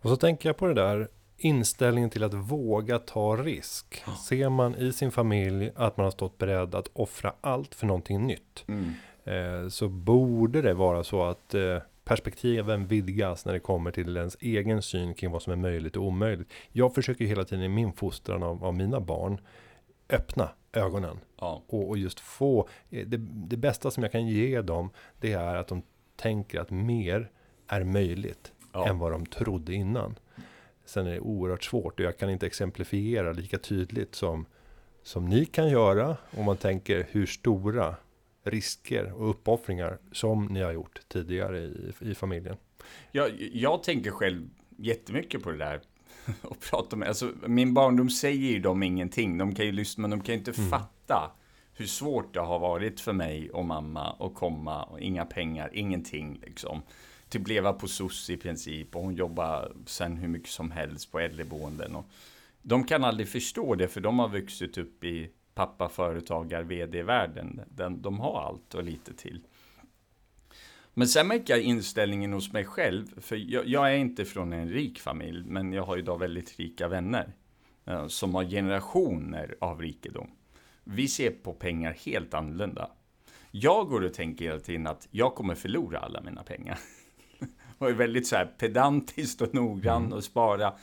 Och 0.00 0.10
så 0.10 0.16
tänker 0.16 0.48
jag 0.48 0.56
på 0.56 0.66
det 0.66 0.74
där 0.74 1.08
inställningen 1.40 2.10
till 2.10 2.24
att 2.24 2.34
våga 2.34 2.98
ta 2.98 3.36
risk. 3.36 4.04
Ser 4.28 4.48
man 4.48 4.74
i 4.74 4.92
sin 4.92 5.10
familj 5.10 5.70
att 5.76 5.96
man 5.96 6.04
har 6.04 6.10
stått 6.10 6.38
beredd 6.38 6.74
att 6.74 6.88
offra 6.92 7.32
allt 7.40 7.74
för 7.74 7.86
någonting 7.86 8.26
nytt. 8.26 8.64
Mm. 8.68 8.92
Eh, 9.24 9.68
så 9.68 9.88
borde 9.88 10.62
det 10.62 10.74
vara 10.74 11.04
så 11.04 11.22
att 11.22 11.54
eh, 11.54 11.78
perspektiven 12.04 12.86
vidgas 12.86 13.44
när 13.44 13.52
det 13.52 13.60
kommer 13.60 13.90
till 13.90 14.16
ens 14.16 14.36
egen 14.40 14.82
syn 14.82 15.14
kring 15.14 15.30
vad 15.30 15.42
som 15.42 15.52
är 15.52 15.56
möjligt 15.56 15.96
och 15.96 16.04
omöjligt. 16.04 16.48
Jag 16.72 16.94
försöker 16.94 17.24
hela 17.24 17.44
tiden 17.44 17.64
i 17.64 17.68
min 17.68 17.92
fostran 17.92 18.42
av, 18.42 18.64
av 18.64 18.74
mina 18.74 19.00
barn 19.00 19.40
öppna 20.10 20.48
ögonen 20.72 21.18
Ja. 21.40 21.62
och, 21.66 21.88
och 21.88 21.98
just 21.98 22.20
få 22.20 22.68
eh, 22.90 23.06
det, 23.06 23.16
det 23.48 23.56
bästa 23.56 23.90
som 23.90 24.02
jag 24.02 24.12
kan 24.12 24.26
ge 24.26 24.62
dem. 24.62 24.90
Det 25.20 25.32
är 25.32 25.56
att 25.56 25.68
de 25.68 25.82
tänker 26.16 26.60
att 26.60 26.70
mer 26.70 27.30
är 27.68 27.84
möjligt 27.84 28.52
Ja. 28.72 28.88
än 28.88 28.98
vad 28.98 29.12
de 29.12 29.26
trodde 29.26 29.74
innan. 29.74 30.18
Sen 30.90 31.06
är 31.06 31.10
det 31.10 31.20
oerhört 31.20 31.64
svårt 31.64 32.00
och 32.00 32.06
jag 32.06 32.18
kan 32.18 32.30
inte 32.30 32.46
exemplifiera 32.46 33.32
lika 33.32 33.58
tydligt 33.58 34.14
som, 34.14 34.46
som 35.02 35.28
ni 35.28 35.44
kan 35.44 35.68
göra 35.68 36.16
om 36.30 36.44
man 36.44 36.56
tänker 36.56 37.06
hur 37.10 37.26
stora 37.26 37.94
risker 38.42 39.12
och 39.12 39.30
uppoffringar 39.30 39.98
som 40.12 40.46
ni 40.46 40.60
har 40.60 40.72
gjort 40.72 41.00
tidigare 41.08 41.58
i, 41.58 41.92
i 42.00 42.14
familjen. 42.14 42.56
Jag, 43.12 43.30
jag 43.52 43.82
tänker 43.82 44.10
själv 44.10 44.50
jättemycket 44.76 45.42
på 45.42 45.50
det 45.50 45.56
där. 45.56 45.80
Och 46.42 46.60
prata 46.60 46.96
med, 46.96 47.08
alltså, 47.08 47.32
min 47.46 47.74
barndom 47.74 48.10
säger 48.10 48.50
ju 48.50 48.58
dem 48.58 48.82
ingenting. 48.82 49.38
De 49.38 49.54
kan 49.54 49.66
ju 49.66 49.72
lyssna, 49.72 50.02
men 50.02 50.10
de 50.10 50.20
kan 50.20 50.32
ju 50.34 50.38
inte 50.38 50.52
fatta 50.52 51.30
hur 51.74 51.86
svårt 51.86 52.34
det 52.34 52.40
har 52.40 52.58
varit 52.58 53.00
för 53.00 53.12
mig 53.12 53.50
och 53.50 53.64
mamma 53.64 54.16
att 54.18 54.34
komma 54.34 54.82
och 54.82 55.00
inga 55.00 55.24
pengar, 55.24 55.70
ingenting 55.72 56.40
liksom. 56.42 56.82
Typ 57.30 57.48
leva 57.48 57.72
på 57.72 57.88
SOS 57.88 58.30
i 58.30 58.36
princip 58.36 58.96
och 58.96 59.02
hon 59.02 59.14
jobbar 59.14 59.72
sen 59.86 60.16
hur 60.16 60.28
mycket 60.28 60.50
som 60.50 60.70
helst 60.70 61.12
på 61.12 61.18
äldreboenden. 61.20 61.96
Och 61.96 62.06
de 62.62 62.84
kan 62.84 63.04
aldrig 63.04 63.28
förstå 63.28 63.74
det 63.74 63.88
för 63.88 64.00
de 64.00 64.18
har 64.18 64.28
vuxit 64.28 64.78
upp 64.78 65.04
i 65.04 65.30
pappa 65.54 65.88
företagar 65.88 66.62
vd-världen. 66.62 67.60
De, 67.94 68.20
har 68.20 68.42
allt 68.42 68.74
och 68.74 68.82
lite 68.82 69.14
till. 69.14 69.40
Men 70.94 71.08
sen 71.08 71.28
märker 71.28 71.54
jag 71.54 71.62
inställningen 71.62 72.32
hos 72.32 72.52
mig 72.52 72.64
själv, 72.64 73.20
för 73.20 73.36
jag, 73.36 73.66
jag 73.66 73.92
är 73.92 73.96
inte 73.96 74.24
från 74.24 74.52
en 74.52 74.68
rik 74.68 75.00
familj, 75.00 75.44
men 75.46 75.72
jag 75.72 75.82
har 75.82 75.96
idag 75.96 76.18
väldigt 76.18 76.58
rika 76.58 76.88
vänner 76.88 77.32
eh, 77.84 78.06
som 78.06 78.34
har 78.34 78.44
generationer 78.44 79.54
av 79.60 79.80
rikedom. 79.80 80.30
Vi 80.84 81.08
ser 81.08 81.30
på 81.30 81.52
pengar 81.52 81.92
helt 81.92 82.34
annorlunda. 82.34 82.90
Jag 83.50 83.88
går 83.88 84.04
och 84.04 84.14
tänker 84.14 84.44
hela 84.44 84.60
tiden 84.60 84.86
att 84.86 85.08
jag 85.10 85.34
kommer 85.34 85.54
förlora 85.54 85.98
alla 85.98 86.20
mina 86.20 86.42
pengar. 86.42 86.78
och 87.80 87.88
är 87.88 87.94
väldigt 87.94 88.26
så 88.26 88.36
här 88.36 88.46
pedantiskt 88.46 89.40
och 89.40 89.54
noggrann 89.54 90.12
och 90.12 90.24
spara. 90.24 90.74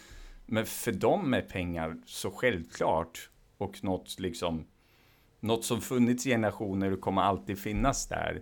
Men 0.46 0.66
för 0.66 0.92
dem 0.92 1.34
är 1.34 1.42
pengar 1.42 1.98
så 2.06 2.32
självklart 2.32 3.30
och 3.58 3.84
något 3.84 4.20
liksom 4.20 4.66
något 5.40 5.66
som 5.66 5.82
funnits 5.82 6.28
i 6.28 6.30
generationer 6.30 6.94
och 6.94 7.02
kommer 7.02 7.22
alltid 7.22 7.60
finnas 7.60 8.08
där. 8.08 8.42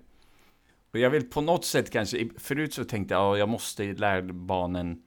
Och 0.92 1.00
jag 1.00 1.10
vill 1.10 1.30
på 1.30 1.42
något 1.42 1.66
sätt 1.66 1.92
kanske, 1.92 2.30
förut 2.38 2.74
så 2.74 2.84
tänkte 2.84 3.14
jag 3.14 3.34
att 3.34 3.40
jag 3.40 3.50
måste 3.50 3.84
lära 3.84 4.22
barnen 4.34 5.04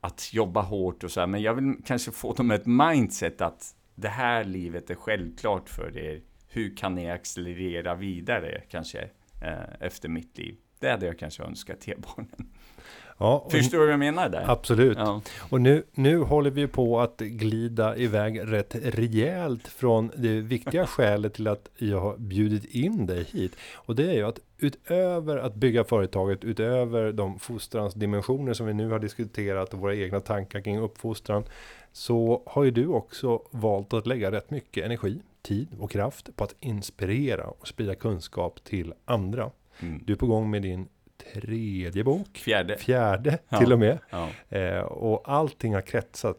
att 0.00 0.32
jobba 0.32 0.62
hårt 0.62 1.04
och 1.04 1.10
så 1.10 1.20
här, 1.20 1.26
men 1.26 1.42
jag 1.42 1.54
vill 1.54 1.74
kanske 1.84 2.10
få 2.10 2.32
dem 2.32 2.50
ett 2.50 2.66
mindset 2.66 3.40
att 3.40 3.76
det 3.94 4.08
här 4.08 4.44
livet 4.44 4.90
är 4.90 4.94
självklart 4.94 5.68
för 5.68 5.98
er. 5.98 6.22
Hur 6.48 6.76
kan 6.76 6.94
ni 6.94 7.10
accelerera 7.10 7.94
vidare 7.94 8.62
kanske 8.68 9.08
eh, 9.42 9.74
efter 9.80 10.08
mitt 10.08 10.38
liv? 10.38 10.56
Det 10.78 10.90
hade 10.90 11.06
jag 11.06 11.18
kanske 11.18 11.42
önskat 11.42 11.86
ge 11.86 11.94
barnen. 11.96 12.52
Ja, 13.18 13.46
Förstår 13.50 13.78
du 13.78 13.84
vad 13.84 13.92
jag 13.92 13.98
menar 13.98 14.28
där? 14.28 14.44
absolut. 14.50 14.98
Ja. 14.98 15.20
Och 15.50 15.60
nu, 15.60 15.82
nu 15.92 16.18
håller 16.18 16.50
vi 16.50 16.66
på 16.66 17.00
att 17.00 17.16
glida 17.18 17.96
iväg 17.96 18.40
rätt 18.44 18.74
rejält 18.74 19.68
från 19.68 20.10
det 20.16 20.40
viktiga 20.40 20.86
skälet 20.86 21.34
till 21.34 21.48
att 21.48 21.68
jag 21.78 22.00
har 22.00 22.16
bjudit 22.16 22.64
in 22.64 23.06
dig 23.06 23.24
hit. 23.24 23.56
Och 23.74 23.94
det 23.94 24.10
är 24.10 24.14
ju 24.14 24.22
att 24.22 24.38
utöver 24.58 25.36
att 25.36 25.54
bygga 25.54 25.84
företaget, 25.84 26.44
utöver 26.44 27.12
de 27.12 27.38
fostransdimensioner 27.38 28.52
som 28.52 28.66
vi 28.66 28.74
nu 28.74 28.90
har 28.90 28.98
diskuterat 28.98 29.74
och 29.74 29.80
våra 29.80 29.94
egna 29.94 30.20
tankar 30.20 30.60
kring 30.60 30.78
uppfostran, 30.78 31.44
så 31.92 32.42
har 32.46 32.64
ju 32.64 32.70
du 32.70 32.86
också 32.86 33.42
valt 33.50 33.92
att 33.92 34.06
lägga 34.06 34.30
rätt 34.30 34.50
mycket 34.50 34.84
energi, 34.84 35.20
tid 35.42 35.68
och 35.78 35.90
kraft 35.90 36.36
på 36.36 36.44
att 36.44 36.54
inspirera 36.60 37.46
och 37.46 37.68
sprida 37.68 37.94
kunskap 37.94 38.64
till 38.64 38.94
andra. 39.04 39.50
Mm. 39.80 40.02
Du 40.04 40.12
är 40.12 40.16
på 40.16 40.26
gång 40.26 40.50
med 40.50 40.62
din 40.62 40.88
tredje 41.32 42.04
bok, 42.04 42.36
Fjärde. 42.38 42.76
fjärde 42.76 43.38
Ja. 43.48 43.58
till 43.58 43.72
och 43.72 43.78
med. 43.78 43.98
Ja. 44.10 44.28
Eh, 44.48 44.80
och 44.80 45.22
allting 45.24 45.74
har 45.74 45.80
kretsat 45.82 46.36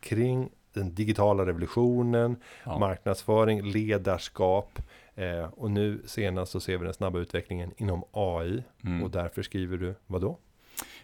kring 0.00 0.48
den 0.72 0.94
digitala 0.94 1.46
revolutionen, 1.46 2.36
Ja. 2.64 2.78
marknadsföring, 2.78 3.62
ledarskap. 3.62 4.78
Eh, 5.14 5.44
och 5.44 5.70
nu 5.70 6.02
senast 6.06 6.52
så 6.52 6.60
ser 6.60 6.78
vi 6.78 6.84
den 6.84 6.94
snabba 6.94 7.18
utvecklingen 7.18 7.72
inom 7.76 8.04
AI. 8.12 8.62
Mm. 8.84 9.02
Och 9.02 9.10
därför 9.10 9.42
skriver 9.42 9.76
du 9.76 9.94
vad 10.06 10.20
då? 10.20 10.38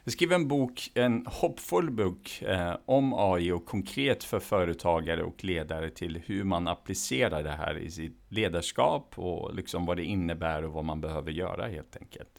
Jag 0.05 0.13
skriver 0.13 0.35
en 0.35 0.49
bok, 0.49 0.91
en 0.95 1.27
hoppfull 1.27 1.91
bok 1.91 2.43
eh, 2.43 2.75
om 2.85 3.15
AI 3.17 3.53
och 3.53 3.67
konkret 3.67 4.25
för 4.25 4.39
företagare 4.41 5.23
och 5.23 5.45
ledare 5.45 5.91
till 5.91 6.23
hur 6.27 6.45
man 6.45 6.69
applicerar 6.69 7.43
det 7.43 7.51
här 7.51 7.79
i 7.79 7.91
sitt 7.91 8.17
ledarskap 8.29 9.19
och 9.19 9.55
liksom 9.55 9.87
vad 9.87 9.97
det 9.97 10.05
innebär 10.05 10.65
och 10.65 10.73
vad 10.73 10.85
man 10.85 11.01
behöver 11.01 11.31
göra 11.33 11.67
helt 11.67 11.97
enkelt. 11.97 12.31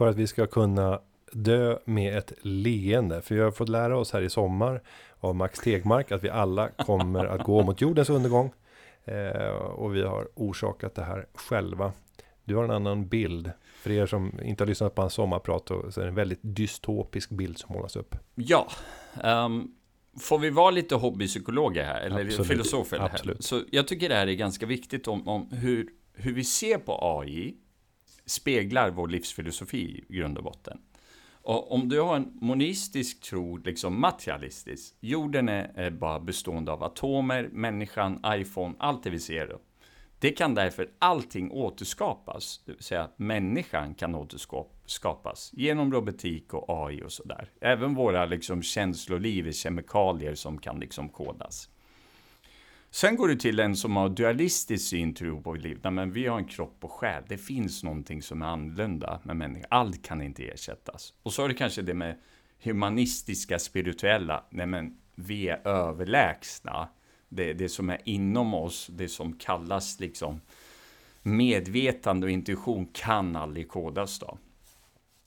För 0.00 0.06
att 0.06 0.16
vi 0.16 0.26
ska 0.26 0.46
kunna 0.46 1.00
dö 1.32 1.78
med 1.84 2.18
ett 2.18 2.32
leende. 2.42 3.22
För 3.22 3.34
vi 3.34 3.40
har 3.40 3.50
fått 3.50 3.68
lära 3.68 3.98
oss 3.98 4.12
här 4.12 4.22
i 4.22 4.30
sommar 4.30 4.82
av 5.18 5.34
Max 5.34 5.58
Tegmark 5.58 6.12
att 6.12 6.24
vi 6.24 6.30
alla 6.30 6.68
kommer 6.68 7.26
att 7.26 7.44
gå 7.44 7.62
mot 7.62 7.80
jordens 7.80 8.10
undergång. 8.10 8.52
Eh, 9.04 9.48
och 9.54 9.94
vi 9.94 10.02
har 10.02 10.28
orsakat 10.34 10.94
det 10.94 11.02
här 11.02 11.26
själva. 11.34 11.92
Du 12.44 12.56
har 12.56 12.64
en 12.64 12.70
annan 12.70 13.08
bild. 13.08 13.50
För 13.82 13.90
er 13.90 14.06
som 14.06 14.40
inte 14.42 14.64
har 14.64 14.68
lyssnat 14.68 14.94
på 14.94 15.02
hans 15.02 15.14
sommarprat 15.14 15.68
så 15.68 16.00
är 16.00 16.04
det 16.04 16.08
en 16.08 16.14
väldigt 16.14 16.40
dystopisk 16.42 17.30
bild 17.30 17.58
som 17.58 17.74
målas 17.74 17.96
upp. 17.96 18.16
Ja, 18.34 18.68
ehm, 19.22 19.68
får 20.20 20.38
vi 20.38 20.50
vara 20.50 20.70
lite 20.70 20.94
hobbypsykologer 20.94 21.84
här, 21.84 22.00
eller 22.00 22.24
Absolut. 22.24 22.48
filosofer? 22.48 22.98
Här? 22.98 23.06
Absolut. 23.06 23.44
Så 23.44 23.62
jag 23.70 23.88
tycker 23.88 24.08
det 24.08 24.14
här 24.14 24.26
är 24.26 24.34
ganska 24.34 24.66
viktigt 24.66 25.08
om, 25.08 25.28
om 25.28 25.50
hur, 25.50 25.88
hur 26.14 26.32
vi 26.34 26.44
ser 26.44 26.78
på 26.78 27.18
AI 27.20 27.56
speglar 28.26 28.90
vår 28.90 29.08
livsfilosofi 29.08 30.04
i 30.08 30.16
grund 30.16 30.38
och 30.38 30.44
botten. 30.44 30.78
Och 31.42 31.72
om 31.72 31.88
du 31.88 32.00
har 32.00 32.16
en 32.16 32.32
monistisk 32.40 33.20
tro, 33.20 33.56
liksom 33.56 34.00
materialistisk, 34.00 34.94
jorden 35.00 35.48
är, 35.48 35.90
bara 35.90 36.20
bestående 36.20 36.72
av 36.72 36.82
atomer, 36.82 37.48
människan, 37.52 38.20
iPhone, 38.26 38.74
allt 38.78 39.02
det 39.02 39.10
vi 39.10 39.18
ser. 39.18 39.58
Det 40.18 40.30
kan 40.30 40.54
därför 40.54 40.90
allting 40.98 41.50
återskapas, 41.50 42.62
det 42.66 42.72
vill 42.72 42.82
säga 42.82 43.02
att 43.02 43.18
människan 43.18 43.94
kan 43.94 44.14
återskapas 44.14 45.50
genom 45.52 45.92
robotik 45.92 46.54
och 46.54 46.86
AI 46.86 47.02
och 47.02 47.12
sådär. 47.12 47.50
Även 47.60 47.94
våra 47.94 48.26
liksom 48.26 48.62
känsloliv 48.62 49.48
är 49.48 49.52
kemikalier 49.52 50.34
som 50.34 50.58
kan 50.58 50.80
liksom 50.80 51.08
kodas. 51.08 51.68
Sen 52.92 53.16
går 53.16 53.28
du 53.28 53.36
till 53.36 53.60
en 53.60 53.76
som 53.76 53.96
har 53.96 54.08
dualistisk 54.08 54.88
syn 54.88 55.14
tro 55.14 55.42
på 55.42 55.54
liv. 55.54 55.78
Nej, 55.82 55.92
men 55.92 56.12
vi 56.12 56.26
har 56.26 56.38
en 56.38 56.44
kropp 56.44 56.84
och 56.84 56.92
själ. 56.92 57.24
Det 57.28 57.38
finns 57.38 57.84
någonting 57.84 58.22
som 58.22 58.42
är 58.42 58.46
annorlunda 58.46 59.20
med 59.24 59.36
människan. 59.36 59.68
Allt 59.70 60.02
kan 60.02 60.22
inte 60.22 60.48
ersättas. 60.48 61.14
Och 61.22 61.32
så 61.32 61.44
är 61.44 61.48
det 61.48 61.54
kanske 61.54 61.82
det 61.82 61.94
med 61.94 62.18
humanistiska, 62.62 63.58
spirituella. 63.58 64.44
Nej, 64.50 64.66
men 64.66 64.98
vi 65.14 65.48
är 65.48 65.68
överlägsna. 65.68 66.88
Det, 67.28 67.52
det 67.52 67.68
som 67.68 67.90
är 67.90 68.00
inom 68.04 68.54
oss, 68.54 68.86
det 68.92 69.08
som 69.08 69.32
kallas 69.32 70.00
liksom 70.00 70.40
medvetande 71.22 72.26
och 72.26 72.30
intuition 72.30 72.86
kan 72.92 73.36
aldrig 73.36 73.68
kodas 73.68 74.18
då. 74.18 74.38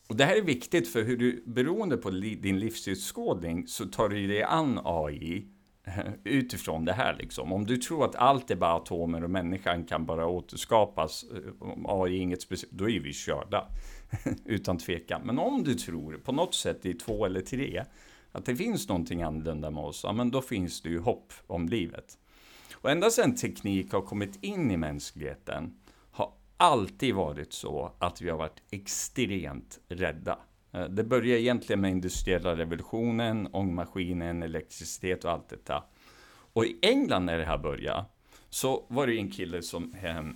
Och 0.08 0.16
det 0.16 0.26
här 0.26 0.36
är 0.36 0.42
viktigt 0.42 0.88
för 0.88 1.04
hur 1.04 1.18
du, 1.18 1.44
beroende 1.46 1.98
på 1.98 2.10
li, 2.10 2.36
din 2.36 2.60
livsutskådning, 2.60 3.68
så 3.68 3.86
tar 3.86 4.10
du 4.10 4.28
dig 4.28 4.44
an 4.44 4.80
AI 4.84 5.48
utifrån 6.24 6.86
det 6.86 6.94
här 6.94 7.14
liksom. 7.14 7.54
Om 7.54 7.66
du 7.66 7.78
tror 7.78 8.06
att 8.06 8.16
allt 8.16 8.52
är 8.52 8.56
bara 8.56 8.74
atomer 8.74 9.24
och 9.24 9.30
människan 9.30 9.86
kan 9.86 10.06
bara 10.06 10.28
återskapas, 10.28 11.24
eh, 11.24 11.70
om 11.70 11.86
AI 11.90 12.18
är 12.18 12.22
inget 12.22 12.42
speciellt, 12.42 12.74
då 12.74 12.90
är 12.90 13.00
vi 13.00 13.14
körda. 13.14 13.68
Utan 14.46 14.78
tvekan. 14.78 15.22
Men 15.26 15.40
om 15.40 15.64
du 15.64 15.74
tror 15.74 16.18
på 16.18 16.32
något 16.32 16.56
sätt 16.56 16.86
i 16.86 16.94
två 16.94 17.26
eller 17.26 17.42
tre, 17.42 17.84
att 18.32 18.46
det 18.46 18.56
finns 18.56 18.90
någonting 18.90 19.22
annorlunda 19.22 19.72
med 19.72 19.84
oss, 19.84 20.02
ja 20.04 20.14
men 20.14 20.32
då 20.32 20.42
finns 20.42 20.82
det 20.82 20.90
ju 20.90 21.00
hopp 21.00 21.34
om 21.48 21.70
livet. 21.70 22.18
Och 22.74 22.92
ända 22.92 23.10
sedan 23.10 23.36
teknik 23.36 23.92
har 23.92 24.02
kommit 24.02 24.44
in 24.44 24.72
i 24.72 24.78
mänskligheten 24.78 25.74
har 26.12 26.34
alltid 26.58 27.16
varit 27.16 27.54
så 27.54 27.92
att 28.00 28.22
vi 28.22 28.30
har 28.30 28.38
varit 28.38 28.62
extremt 28.72 29.80
rädda. 29.88 30.40
Eh, 30.74 30.86
det 30.86 31.04
började 31.04 31.42
egentligen 31.42 31.82
med 31.82 31.92
industriella 31.92 32.56
revolutionen, 32.56 33.48
ångmaskinen, 33.52 34.44
elektricitet 34.44 35.26
och 35.26 35.32
allt 35.32 35.50
detta. 35.50 35.84
Och 36.54 36.66
i 36.66 36.78
England 36.82 37.26
när 37.26 37.38
det 37.38 37.46
här 37.46 37.58
började, 37.58 38.06
så 38.50 38.86
var 38.88 39.08
det 39.08 39.18
en 39.18 39.32
kille 39.32 39.62
som 39.62 39.96
ehm, 40.02 40.36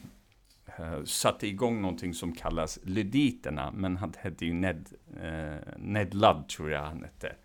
eh, 0.78 1.04
satte 1.04 1.48
igång 1.48 1.82
någonting 1.82 2.14
som 2.14 2.34
kallas 2.34 2.80
luditerna, 2.84 3.72
men 3.72 3.98
han 3.98 4.14
hette 4.18 4.46
ju 4.46 4.54
Ned, 4.54 4.88
eh, 5.22 5.78
Ned 5.78 6.14
Ludd, 6.14 6.50
tror 6.50 6.72
jag 6.72 6.82
han 6.82 7.04
hette. 7.04 7.36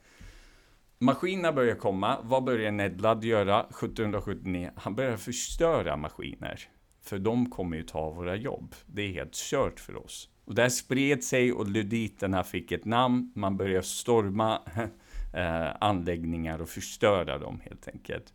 Maskinerna 0.99 1.53
började 1.53 1.81
komma. 1.81 2.19
Vad 2.23 2.45
började 2.45 2.71
Ned 2.71 3.01
Ludd 3.01 3.25
göra 3.25 3.61
1779? 3.61 4.71
Han 4.77 4.95
började 4.95 5.19
förstöra 5.19 5.97
maskiner. 5.97 6.61
För 7.01 7.19
de 7.19 7.51
kommer 7.51 7.77
ju 7.77 7.83
ta 7.83 8.11
våra 8.11 8.37
jobb. 8.37 8.75
Det 8.87 9.03
är 9.03 9.13
helt 9.13 9.35
kört 9.35 9.81
för 9.81 9.97
oss. 9.97 10.29
Och 10.45 10.55
det 10.55 10.63
här 10.63 10.69
spred 10.69 11.25
sig 11.25 11.53
och 11.53 11.69
luditerna 11.69 12.45
fick 12.45 12.73
ett 12.73 12.85
namn. 12.85 13.33
Man 13.35 13.57
började 13.57 13.83
storma 13.83 14.63
eh, 15.35 15.77
anläggningar 15.81 16.61
och 16.61 16.69
förstöra 16.69 17.39
dem 17.39 17.61
helt 17.65 17.89
enkelt. 17.89 18.35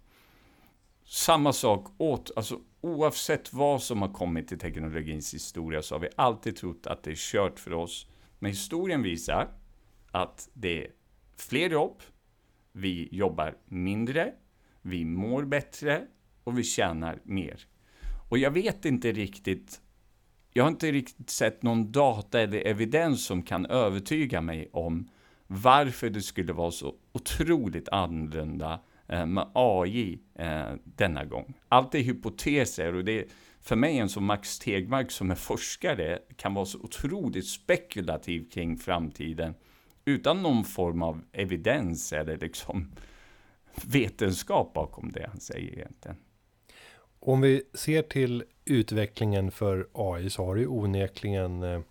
Samma 1.05 1.53
sak 1.53 1.87
åt, 1.97 2.31
alltså 2.35 2.59
oavsett 2.81 3.53
vad 3.53 3.81
som 3.81 4.01
har 4.01 4.13
kommit 4.13 4.51
i 4.51 4.57
teknologins 4.57 5.33
historia 5.33 5.81
så 5.81 5.95
har 5.95 5.99
vi 5.99 6.09
alltid 6.15 6.55
trott 6.55 6.87
att 6.87 7.03
det 7.03 7.11
är 7.11 7.15
kört 7.15 7.59
för 7.59 7.73
oss. 7.73 8.07
Men 8.39 8.51
historien 8.51 9.03
visar 9.03 9.47
att 10.11 10.49
det 10.53 10.83
är 10.85 10.91
fler 11.37 11.69
jobb, 11.69 12.01
vi 12.71 13.09
jobbar 13.11 13.57
mindre, 13.65 14.33
vi 14.81 15.05
mår 15.05 15.43
bättre 15.43 16.07
och 16.43 16.57
vi 16.57 16.63
tjänar 16.63 17.19
mer. 17.23 17.67
Och 18.29 18.37
jag 18.37 18.51
vet 18.51 18.85
inte 18.85 19.11
riktigt, 19.11 19.81
jag 20.57 20.63
har 20.63 20.71
inte 20.71 20.91
riktigt 20.91 21.29
sett 21.29 21.63
någon 21.63 21.91
data 21.91 22.41
eller 22.41 22.67
evidens 22.67 23.25
som 23.25 23.43
kan 23.43 23.65
övertyga 23.65 24.41
mig 24.41 24.69
om 24.73 25.09
varför 25.47 26.09
det 26.09 26.21
skulle 26.21 26.53
vara 26.53 26.71
så 26.71 26.95
otroligt 27.11 27.89
annorlunda 27.89 28.79
eh, 29.07 29.25
med 29.25 29.49
AI 29.53 30.19
eh, 30.35 30.71
denna 30.83 31.25
gång. 31.25 31.53
Allt 31.69 31.95
är 31.95 31.99
hypoteser 31.99 32.95
och 32.95 33.05
det 33.05 33.19
är 33.19 33.25
för 33.61 33.75
mig 33.75 33.97
en 33.97 34.09
som 34.09 34.25
Max 34.25 34.59
Tegmark 34.59 35.11
som 35.11 35.31
är 35.31 35.35
forskare 35.35 36.19
kan 36.35 36.53
vara 36.53 36.65
så 36.65 36.79
otroligt 36.79 37.47
spekulativ 37.47 38.49
kring 38.49 38.77
framtiden 38.77 39.53
utan 40.05 40.43
någon 40.43 40.63
form 40.63 41.01
av 41.01 41.21
evidens 41.31 42.13
eller 42.13 42.37
liksom 42.37 42.91
vetenskap 43.85 44.73
bakom 44.73 45.11
det 45.11 45.27
han 45.29 45.39
säger 45.39 45.73
egentligen. 45.73 46.17
Om 47.19 47.41
vi 47.41 47.63
ser 47.74 48.01
till 48.01 48.43
utvecklingen 48.65 49.51
för 49.51 49.88
AI 49.93 50.29
så 50.29 50.45
har 50.45 50.55
det 50.55 50.62
ju 50.62 50.67
onekligen 50.67 51.63
eh, 51.63 51.81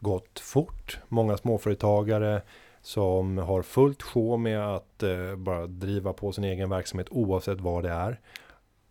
gått 0.00 0.40
fort. 0.40 0.98
Många 1.08 1.36
småföretagare 1.36 2.42
som 2.80 3.38
har 3.38 3.62
fullt 3.62 4.02
sjå 4.02 4.36
med 4.36 4.74
att 4.74 5.02
eh, 5.02 5.36
bara 5.36 5.66
driva 5.66 6.12
på 6.12 6.32
sin 6.32 6.44
egen 6.44 6.70
verksamhet 6.70 7.06
oavsett 7.10 7.60
vad 7.60 7.84
det 7.84 7.90
är. 7.90 8.20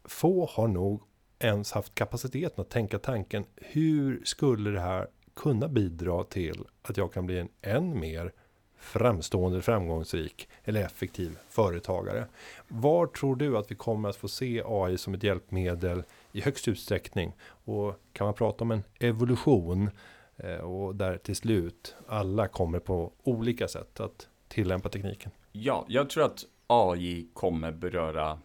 Få 0.03 0.49
har 0.51 0.67
nog 0.67 1.01
ens 1.39 1.71
haft 1.71 1.95
kapaciteten 1.95 2.61
att 2.61 2.69
tänka 2.69 2.99
tanken 2.99 3.45
hur 3.55 4.21
skulle 4.25 4.69
det 4.69 4.79
här 4.79 5.07
kunna 5.35 5.67
bidra 5.67 6.23
till 6.23 6.63
att 6.81 6.97
jag 6.97 7.13
kan 7.13 7.25
bli 7.25 7.39
en 7.39 7.49
än 7.61 7.99
mer 7.99 8.31
framstående, 8.77 9.61
framgångsrik 9.61 10.49
eller 10.63 10.81
effektiv 10.81 11.37
företagare. 11.49 12.27
Var 12.67 13.07
tror 13.07 13.35
du 13.35 13.57
att 13.57 13.71
vi 13.71 13.75
kommer 13.75 14.09
att 14.09 14.15
få 14.15 14.27
se 14.27 14.63
AI 14.65 14.97
som 14.97 15.13
ett 15.13 15.23
hjälpmedel 15.23 16.03
i 16.31 16.41
högst 16.41 16.67
utsträckning? 16.67 17.33
Och 17.41 17.95
kan 18.13 18.25
man 18.25 18.33
prata 18.33 18.63
om 18.63 18.71
en 18.71 18.83
evolution 18.99 19.89
eh, 20.37 20.57
och 20.57 20.95
där 20.95 21.17
till 21.17 21.35
slut 21.35 21.95
alla 22.07 22.47
kommer 22.47 22.79
på 22.79 23.13
olika 23.23 23.67
sätt 23.67 23.99
att 23.99 24.27
tillämpa 24.47 24.89
tekniken? 24.89 25.31
Ja, 25.51 25.85
jag 25.89 26.09
tror 26.09 26.25
att 26.25 26.45
AI 26.67 27.27
kommer 27.33 27.71
beröra 27.71 28.39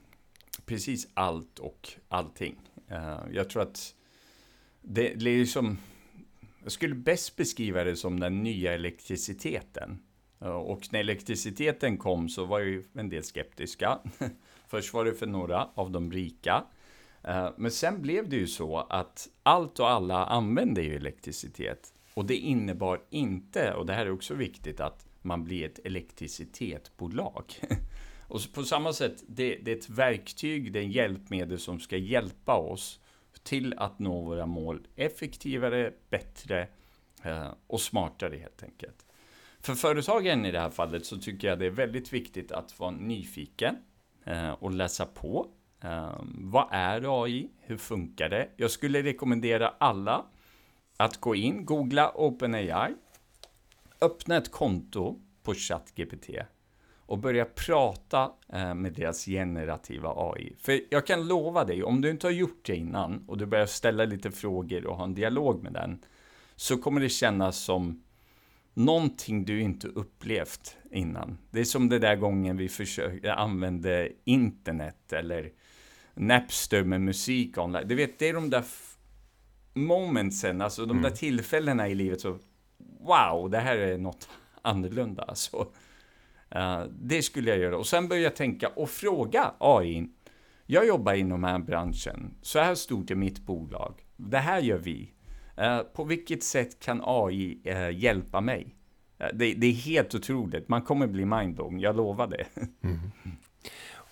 precis 0.64 1.08
allt 1.14 1.58
och 1.58 1.88
allting. 2.08 2.56
Eh, 2.88 3.18
jag 3.32 3.50
tror 3.50 3.62
att 3.62 3.94
det, 4.82 5.14
det 5.14 5.30
är 5.30 5.44
som 5.44 5.78
jag 6.62 6.72
skulle 6.72 6.94
bäst 6.94 7.36
beskriva 7.36 7.84
det 7.84 7.96
som 7.96 8.20
den 8.20 8.42
nya 8.42 8.74
elektriciteten. 8.74 10.02
Eh, 10.40 10.48
och 10.48 10.92
när 10.92 11.00
elektriciteten 11.00 11.98
kom 11.98 12.28
så 12.28 12.44
var 12.44 12.58
ju 12.58 12.84
en 12.94 13.08
del 13.08 13.22
skeptiska. 13.22 13.98
Först 14.68 14.94
var 14.94 15.04
det 15.04 15.14
för 15.14 15.26
några 15.26 15.68
av 15.74 15.90
de 15.90 16.12
rika. 16.12 16.64
Eh, 17.24 17.50
men 17.56 17.70
sen 17.70 18.02
blev 18.02 18.28
det 18.28 18.36
ju 18.36 18.46
så 18.46 18.78
att 18.78 19.28
allt 19.42 19.80
och 19.80 19.90
alla 19.90 20.24
använde 20.26 20.82
ju 20.82 20.96
elektricitet. 20.96 21.94
Och 22.14 22.24
det 22.24 22.36
innebar 22.36 23.02
inte, 23.10 23.74
och 23.74 23.86
det 23.86 23.92
här 23.92 24.06
är 24.06 24.10
också 24.10 24.34
viktigt, 24.34 24.80
att 24.80 25.06
man 25.22 25.44
blir 25.44 25.66
ett 25.66 25.78
elektricitetsbolag. 25.84 27.54
Och 28.28 28.40
på 28.54 28.62
samma 28.62 28.92
sätt, 28.92 29.24
det, 29.28 29.58
det, 29.62 29.72
är 29.72 29.76
ett 29.76 29.88
verktyg, 29.88 30.72
det 30.72 30.78
är 30.78 30.82
en 30.82 30.90
hjälpmedel 30.90 31.58
som 31.58 31.80
ska 31.80 31.96
hjälpa 31.96 32.54
oss 32.54 33.00
till 33.42 33.74
att 33.76 33.98
nå 33.98 34.22
våra 34.22 34.46
mål 34.46 34.86
effektivare, 34.96 35.92
bättre 36.10 36.68
eh, 37.22 37.52
och 37.66 37.80
smartare 37.80 38.36
helt 38.36 38.62
enkelt. 38.62 39.06
För 39.62 39.74
företagen 39.74 40.46
i 40.46 40.50
det 40.50 40.60
här 40.60 40.70
fallet 40.70 41.06
så 41.06 41.16
tycker 41.16 41.48
jag 41.48 41.58
det 41.58 41.66
är 41.66 41.70
väldigt 41.70 42.12
viktigt 42.12 42.52
att 42.52 42.78
vara 42.78 42.90
nyfiken 42.90 43.76
eh, 44.24 44.50
och 44.50 44.72
läsa 44.72 45.06
på. 45.06 45.46
Eh, 45.80 46.20
vad 46.34 46.68
är 46.70 47.24
AI? 47.24 47.50
Hur 47.60 47.76
funkar 47.76 48.28
det? 48.28 48.48
Jag 48.56 48.70
skulle 48.70 49.02
rekommendera 49.02 49.68
alla 49.78 50.24
att 50.96 51.16
gå 51.20 51.34
in, 51.34 51.64
googla 51.64 52.12
OpenAI, 52.14 52.94
öppna 54.00 54.36
ett 54.36 54.50
konto 54.50 55.20
på 55.42 55.54
ChatGPT 55.54 56.30
och 57.06 57.18
börja 57.18 57.44
prata 57.44 58.32
eh, 58.52 58.74
med 58.74 58.92
deras 58.92 59.24
generativa 59.24 60.14
AI. 60.16 60.56
För 60.58 60.80
jag 60.90 61.06
kan 61.06 61.28
lova 61.28 61.64
dig, 61.64 61.82
om 61.82 62.00
du 62.00 62.10
inte 62.10 62.26
har 62.26 62.32
gjort 62.32 62.66
det 62.66 62.76
innan 62.76 63.24
och 63.28 63.38
du 63.38 63.46
börjar 63.46 63.66
ställa 63.66 64.04
lite 64.04 64.30
frågor 64.30 64.86
och 64.86 64.96
ha 64.96 65.04
en 65.04 65.14
dialog 65.14 65.62
med 65.62 65.72
den, 65.72 66.04
så 66.56 66.76
kommer 66.76 67.00
det 67.00 67.08
kännas 67.08 67.56
som 67.56 68.02
någonting 68.84 69.44
du 69.44 69.60
inte 69.60 69.88
upplevt 69.88 70.76
innan. 70.90 71.38
Det 71.50 71.60
är 71.60 71.64
som 71.64 71.88
det 71.88 71.98
där 71.98 72.16
gången 72.16 72.56
vi 72.56 72.68
försökte 72.68 73.34
använda 73.34 74.08
internet 74.24 75.12
eller 75.12 75.52
Napster 76.14 76.84
med 76.84 77.00
musik 77.00 77.58
online. 77.58 77.88
Du 77.88 77.94
vet, 77.94 78.18
det 78.18 78.28
är 78.28 78.34
de 78.34 78.50
där 78.50 78.64
momentsen, 79.74 80.60
alltså 80.60 80.86
de 80.86 80.90
mm. 80.90 81.02
där 81.02 81.10
tillfällena 81.10 81.88
i 81.88 81.94
livet 81.94 82.20
så 82.20 82.38
wow, 83.00 83.50
det 83.50 83.58
här 83.58 83.76
är 83.76 83.98
något 83.98 84.28
annorlunda. 84.62 85.22
Alltså. 85.22 85.66
Uh, 86.56 86.84
det 87.00 87.22
skulle 87.22 87.50
jag 87.50 87.58
göra. 87.58 87.78
Och 87.78 87.86
sen 87.86 88.08
börja 88.08 88.30
tänka 88.30 88.68
och 88.68 88.90
fråga 88.90 89.54
AI. 89.58 90.08
Jag 90.66 90.86
jobbar 90.86 91.14
inom 91.14 91.40
den 91.40 91.50
här 91.50 91.58
branschen. 91.58 92.34
Så 92.42 92.58
här 92.58 92.74
stort 92.74 93.10
är 93.10 93.14
mitt 93.14 93.40
bolag. 93.40 94.06
Det 94.16 94.38
här 94.38 94.60
gör 94.60 94.78
vi. 94.78 95.12
Uh, 95.60 95.82
på 95.82 96.04
vilket 96.04 96.44
sätt 96.44 96.80
kan 96.80 97.02
AI 97.04 97.58
eh, 97.64 97.90
hjälpa 97.90 98.40
mig? 98.40 98.74
Det, 99.32 99.54
det, 99.54 99.66
är 99.66 99.72
helt 99.72 100.14
otroligt. 100.14 100.68
Man 100.68 100.82
kommer 100.82 101.06
bli 101.06 101.24
mindblown, 101.24 101.80
jag 101.80 101.96
lovar 101.96 102.26
det. 102.26 102.46
Mm. 102.82 102.98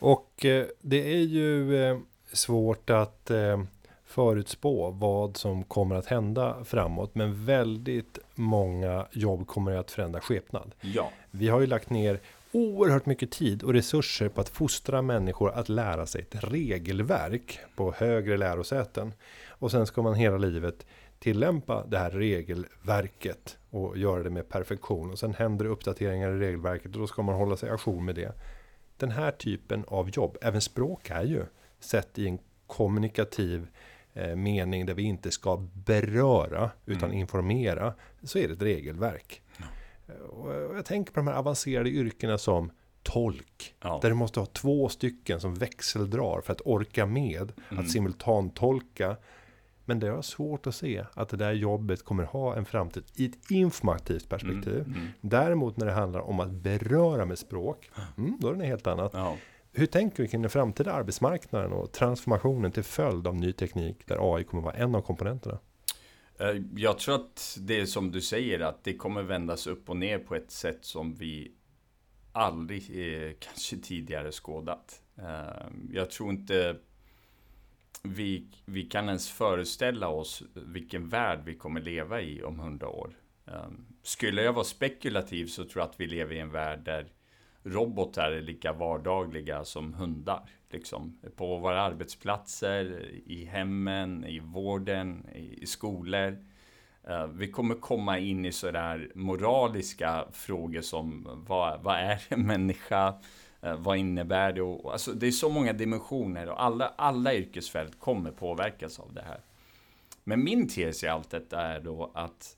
Och 0.01 0.47
det 0.81 1.13
är 1.13 1.23
ju 1.23 2.01
svårt 2.33 2.91
att 2.91 3.31
förutspå 4.09 4.91
vad 4.91 5.37
som 5.37 5.65
kommer 5.65 5.95
att 5.97 6.07
hända 6.07 6.65
framåt. 6.65 7.15
Men 7.15 7.45
väldigt 7.45 8.19
många 8.35 9.07
jobb 9.13 9.47
kommer 9.47 9.73
att 9.73 9.91
förändra 9.91 10.21
skepnad. 10.21 10.75
Ja. 10.81 11.11
Vi 11.31 11.49
har 11.49 11.61
ju 11.61 11.67
lagt 11.67 11.91
ner 11.91 12.21
oerhört 12.53 13.07
mycket 13.07 13.31
tid 13.31 13.63
och 13.63 13.73
resurser 13.73 14.29
på 14.29 14.41
att 14.41 14.49
fostra 14.49 15.03
människor 15.03 15.51
att 15.51 15.69
lära 15.69 16.07
sig 16.07 16.21
ett 16.21 16.45
regelverk 16.45 17.59
på 17.77 17.93
högre 17.93 18.37
lärosäten. 18.37 19.13
Och 19.49 19.71
sen 19.71 19.87
ska 19.87 20.03
man 20.03 20.15
hela 20.15 20.39
livet 20.39 20.87
tillämpa 21.19 21.87
det 21.87 21.99
här 21.99 22.11
regelverket 22.11 23.59
och 23.71 23.99
göra 23.99 24.23
det 24.23 24.31
med 24.31 24.49
perfektion. 24.49 25.11
Och 25.11 25.19
sen 25.19 25.35
händer 25.35 25.65
det 25.65 25.71
uppdateringar 25.71 26.31
i 26.31 26.39
regelverket 26.39 26.95
och 26.95 27.01
då 27.01 27.07
ska 27.07 27.23
man 27.23 27.35
hålla 27.35 27.57
sig 27.57 27.71
ajour 27.71 28.01
med 28.01 28.15
det. 28.15 28.33
Den 28.97 29.11
här 29.11 29.31
typen 29.31 29.85
av 29.89 30.11
jobb, 30.11 30.37
även 30.43 30.61
språk 30.61 31.11
är 31.11 31.25
ju 31.25 31.45
sett 31.81 32.19
i 32.19 32.29
en 32.29 32.39
kommunikativ 32.67 33.67
eh, 34.15 34.37
mening 34.37 34.87
där 34.87 34.95
vi 34.95 35.03
inte 35.03 35.31
ska 35.31 35.57
beröra 35.87 36.71
utan 36.87 37.09
mm. 37.09 37.21
informera, 37.21 37.95
så 38.23 38.39
är 38.39 38.49
det 38.49 38.55
ett 38.55 38.63
regelverk. 38.63 39.43
Och 40.29 40.77
jag 40.77 40.85
tänker 40.85 41.13
på 41.13 41.21
de 41.21 41.27
här 41.27 41.35
avancerade 41.35 41.91
yrkena 41.91 42.39
som 42.39 42.71
tolk. 43.03 43.75
Ja. 43.81 43.99
Där 44.03 44.09
du 44.09 44.15
måste 44.15 44.41
ha 44.41 44.47
två 44.47 44.89
stycken 44.89 45.41
som 45.41 45.55
växeldrar 45.55 46.41
för 46.41 46.53
att 46.53 46.61
orka 46.65 47.07
med 47.07 47.53
mm. 47.71 47.85
att 47.85 47.91
simultantolka. 47.91 49.17
Men 49.89 50.01
det 50.01 50.09
är 50.09 50.23
svårt 50.23 50.67
att 50.67 50.75
se 50.75 51.05
att 51.15 51.29
det 51.29 51.37
där 51.37 51.53
jobbet 51.53 52.05
kommer 52.05 52.25
ha 52.25 52.57
en 52.57 52.65
framtid 52.65 53.05
i 53.17 53.27
ett 53.27 53.51
informativt 53.51 54.29
perspektiv. 54.29 54.79
Mm. 54.79 54.93
Mm. 54.93 55.09
Däremot 55.21 55.77
när 55.77 55.87
det 55.87 55.93
handlar 55.93 56.21
om 56.21 56.41
att 56.41 56.51
beröra 56.51 57.25
med 57.25 57.39
språk, 57.39 57.91
mm, 58.17 58.37
då 58.41 58.49
är 58.49 58.55
det 58.55 58.67
helt 58.67 58.87
annat. 58.87 59.11
Ja. 59.15 59.37
Hur 59.73 59.87
tänker 59.87 60.23
vi 60.23 60.29
kring 60.29 60.43
den 60.43 60.51
framtida 60.51 60.93
arbetsmarknaden 60.93 61.73
och 61.73 61.93
transformationen 61.93 62.73
till 62.73 62.83
följd 62.83 63.27
av 63.27 63.35
ny 63.35 63.53
teknik 63.53 64.07
där 64.07 64.35
AI 64.37 64.45
kommer 64.45 64.63
vara 64.63 64.75
en 64.75 64.95
av 64.95 65.01
komponenterna? 65.01 65.59
Eh, 66.39 66.63
jag 66.77 66.99
tror 66.99 67.15
att 67.15 67.59
det 67.61 67.81
är 67.81 67.87
som 67.87 68.11
du 68.11 68.21
säger, 68.21 68.61
att 68.61 68.85
det 68.85 68.95
kommer 68.95 69.23
vändas 69.23 69.67
upp 69.67 69.91
och 69.91 69.97
ner 69.97 70.19
på 70.19 70.35
ett 70.35 70.51
sätt 70.51 70.85
som 70.85 71.15
vi 71.15 71.53
aldrig 72.33 72.83
eh, 72.83 73.33
kanske 73.41 73.77
tidigare 73.77 74.33
skådat. 74.33 75.03
Eh, 75.19 75.67
jag 75.93 76.11
tror 76.11 76.31
inte 76.31 76.77
vi, 78.03 78.47
vi 78.65 78.83
kan 78.83 79.07
ens 79.09 79.31
föreställa 79.31 80.09
oss 80.09 80.43
vilken 80.55 81.09
värld 81.09 81.41
vi 81.45 81.55
kommer 81.55 81.81
leva 81.81 82.21
i 82.21 82.43
om 82.43 82.59
hundra 82.59 82.89
år. 82.89 83.15
Ehm, 83.47 83.87
skulle 84.03 84.43
jag 84.43 84.53
vara 84.53 84.65
spekulativ 84.65 85.47
så 85.47 85.65
tror 85.65 85.83
jag 85.83 85.91
att 85.91 86.01
vi 86.01 86.07
lever 86.07 86.35
i 86.35 86.39
en 86.39 86.51
värld 86.51 86.85
där 86.85 87.07
robotar 87.63 88.31
är 88.31 88.41
lika 88.41 88.73
vardagliga 88.73 89.65
som 89.65 89.95
hundar. 89.95 90.49
Liksom. 90.71 91.19
På 91.37 91.59
våra 91.59 91.83
arbetsplatser, 91.83 93.11
i 93.27 93.45
hemmen, 93.45 94.25
i 94.25 94.41
vården, 94.41 95.27
i 95.35 95.67
skolor. 95.67 96.45
Ehm, 97.09 97.39
vi 97.39 97.51
kommer 97.51 97.75
komma 97.75 98.19
in 98.19 98.45
i 98.45 98.53
sådär 98.53 99.11
moraliska 99.15 100.25
frågor 100.33 100.81
som 100.81 101.29
vad, 101.49 101.83
vad 101.83 101.97
är 101.97 102.23
en 102.29 102.47
människa? 102.47 103.15
Eh, 103.63 103.77
vad 103.77 103.99
innebär 103.99 104.53
det? 104.53 104.63
Och, 104.63 104.93
alltså, 104.93 105.13
det 105.13 105.27
är 105.27 105.31
så 105.31 105.49
många 105.49 105.73
dimensioner 105.73 106.49
och 106.49 106.63
alla, 106.63 106.89
alla 106.89 107.35
yrkesfält 107.35 108.01
kommer 108.01 108.31
påverkas 108.31 108.99
av 109.01 109.13
det 109.13 109.23
här. 109.23 109.41
Men 110.25 110.45
min 110.45 110.69
tes 110.69 111.05
i 111.05 111.09
allt 111.09 111.31
detta 111.31 111.61
är 111.61 111.81
då 111.81 112.11
att 112.15 112.57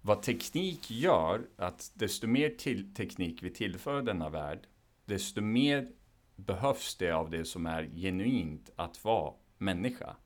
vad 0.00 0.22
teknik 0.22 0.90
gör, 0.90 1.40
att 1.56 1.92
desto 1.94 2.26
mer 2.26 2.50
till 2.50 2.94
teknik 2.94 3.42
vi 3.42 3.50
tillför 3.50 4.02
denna 4.02 4.28
värld, 4.28 4.58
desto 5.04 5.40
mer 5.40 5.88
behövs 6.36 6.96
det 6.96 7.10
av 7.10 7.30
det 7.30 7.44
som 7.44 7.66
är 7.66 7.90
genuint 7.94 8.70
att 8.76 9.04
vara 9.04 9.32
människa. 9.58 10.16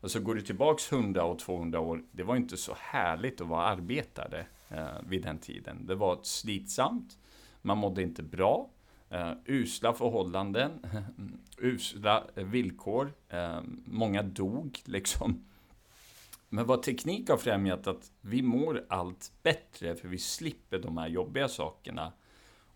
Alltså 0.00 0.20
går 0.20 0.34
du 0.34 0.40
tillbaks 0.40 0.92
100 0.92 1.24
och 1.24 1.38
200 1.38 1.80
år, 1.80 2.04
det 2.12 2.22
var 2.22 2.36
inte 2.36 2.56
så 2.56 2.74
härligt 2.78 3.40
att 3.40 3.46
vara 3.46 3.64
arbetare 3.64 4.46
eh, 4.68 5.02
vid 5.06 5.22
den 5.22 5.38
tiden. 5.38 5.86
Det 5.86 5.94
var 5.94 6.18
slitsamt, 6.22 7.18
man 7.62 7.78
mådde 7.78 8.02
inte 8.02 8.22
bra, 8.22 8.70
Uh, 9.12 9.32
usla 9.46 9.92
förhållanden, 9.92 10.80
usla 11.58 12.24
eh, 12.34 12.44
villkor, 12.44 13.12
Uh, 13.34 13.60
många 13.84 14.22
dog 14.22 14.80
liksom. 14.84 15.44
Men 16.48 16.66
vad 16.66 16.82
teknik 16.82 17.28
har 17.28 17.36
främjat 17.36 17.86
att 17.86 18.10
vi 18.20 18.42
mår 18.42 18.84
allt 18.88 19.32
bättre 19.42 19.96
för 19.96 20.08
vi 20.08 20.18
slipper 20.18 20.78
de 20.78 20.98
här 20.98 21.08
jobbiga 21.08 21.48
sakerna. 21.48 22.12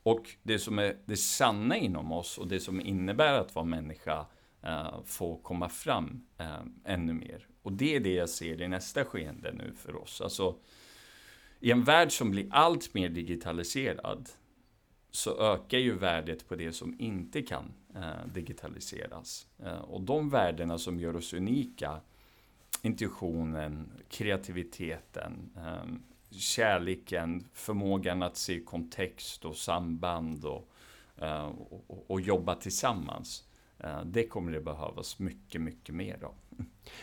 Och 0.03 0.31
det 0.43 0.59
som 0.59 0.79
är 0.79 0.97
det 1.05 1.16
sanna 1.16 1.77
inom 1.77 2.12
oss 2.12 2.38
och 2.38 2.49
det 2.49 2.61
som 2.61 2.81
innebär 2.81 3.33
att 3.33 3.55
vara 3.55 3.64
människa 3.64 4.27
uh, 4.64 5.03
får 5.05 5.38
komma 5.43 5.69
fram 5.69 6.27
uh, 6.40 6.66
ännu 6.85 7.12
mer. 7.12 7.47
Och 7.62 7.73
det 7.73 7.97
är 7.97 8.01
det 8.01 8.14
jag 8.14 8.29
ser 8.29 8.62
i 8.62 8.69
nästa 8.69 9.05
skeende 9.05 9.53
nu 9.53 9.73
för 9.77 9.97
oss. 9.97 10.21
Alltså, 10.21 10.57
i 11.61 11.71
en 11.71 11.85
värld 11.85 12.12
som 12.12 12.31
blir 12.31 12.47
allt 12.51 12.95
mer 12.95 13.09
digitaliserad 13.09 14.29
så 15.11 15.40
ökar 15.40 15.79
ju 15.79 15.99
värdet 15.99 16.49
på 16.49 16.55
det 16.55 16.73
som 16.73 16.96
inte 16.99 17.42
kan 17.42 17.73
eh, 17.94 18.27
digitaliseras. 18.35 19.46
Eh, 19.59 19.79
och 19.79 20.01
de 20.01 20.31
värdena 20.31 20.79
som 20.79 21.01
gör 21.01 21.16
oss 21.16 21.33
unika 21.33 22.01
intuitionen, 22.83 23.92
kreativiteten, 24.09 25.51
ehm, 25.57 26.03
kärleken, 26.31 27.44
förmågan 27.53 28.23
att 28.23 28.37
se 28.37 28.61
kontext 28.61 29.44
och 29.44 29.57
samband 29.57 30.44
och, 30.44 30.68
eh, 31.16 31.53
och, 31.88 32.11
och, 32.11 32.20
jobba 32.20 32.55
tillsammans. 32.55 33.44
Det 34.05 34.27
kommer 34.27 34.53
det 34.53 34.61
behövas 34.61 35.18
mycket, 35.18 35.61
mycket 35.61 35.94
mer 35.94 36.25
av. 36.25 36.35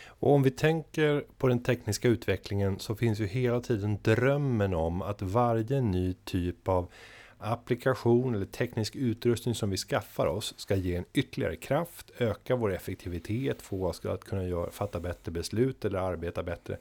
Och 0.06 0.32
om 0.32 0.42
vi 0.42 0.50
tänker 0.50 1.24
på 1.38 1.48
den 1.48 1.62
tekniska 1.62 2.08
utvecklingen 2.08 2.78
så 2.78 2.94
finns 2.94 3.20
ju 3.20 3.26
hela 3.26 3.60
tiden 3.60 3.98
drömmen 4.02 4.74
om 4.74 5.02
att 5.02 5.22
varje 5.22 5.80
ny 5.80 6.14
typ 6.14 6.68
av 6.68 6.90
applikation 7.38 8.34
eller 8.34 8.46
teknisk 8.46 8.96
utrustning 8.96 9.54
som 9.54 9.70
vi 9.70 9.76
skaffar 9.76 10.26
oss 10.26 10.54
ska 10.56 10.76
ge 10.76 10.96
en 10.96 11.04
ytterligare 11.12 11.56
kraft, 11.56 12.10
öka 12.18 12.56
vår 12.56 12.72
effektivitet, 12.74 13.62
få 13.62 13.86
oss 13.86 14.06
att 14.06 14.24
kunna 14.24 14.44
göra, 14.44 14.70
fatta 14.70 15.00
bättre 15.00 15.32
beslut 15.32 15.84
eller 15.84 15.98
arbeta 15.98 16.42
bättre. 16.42 16.78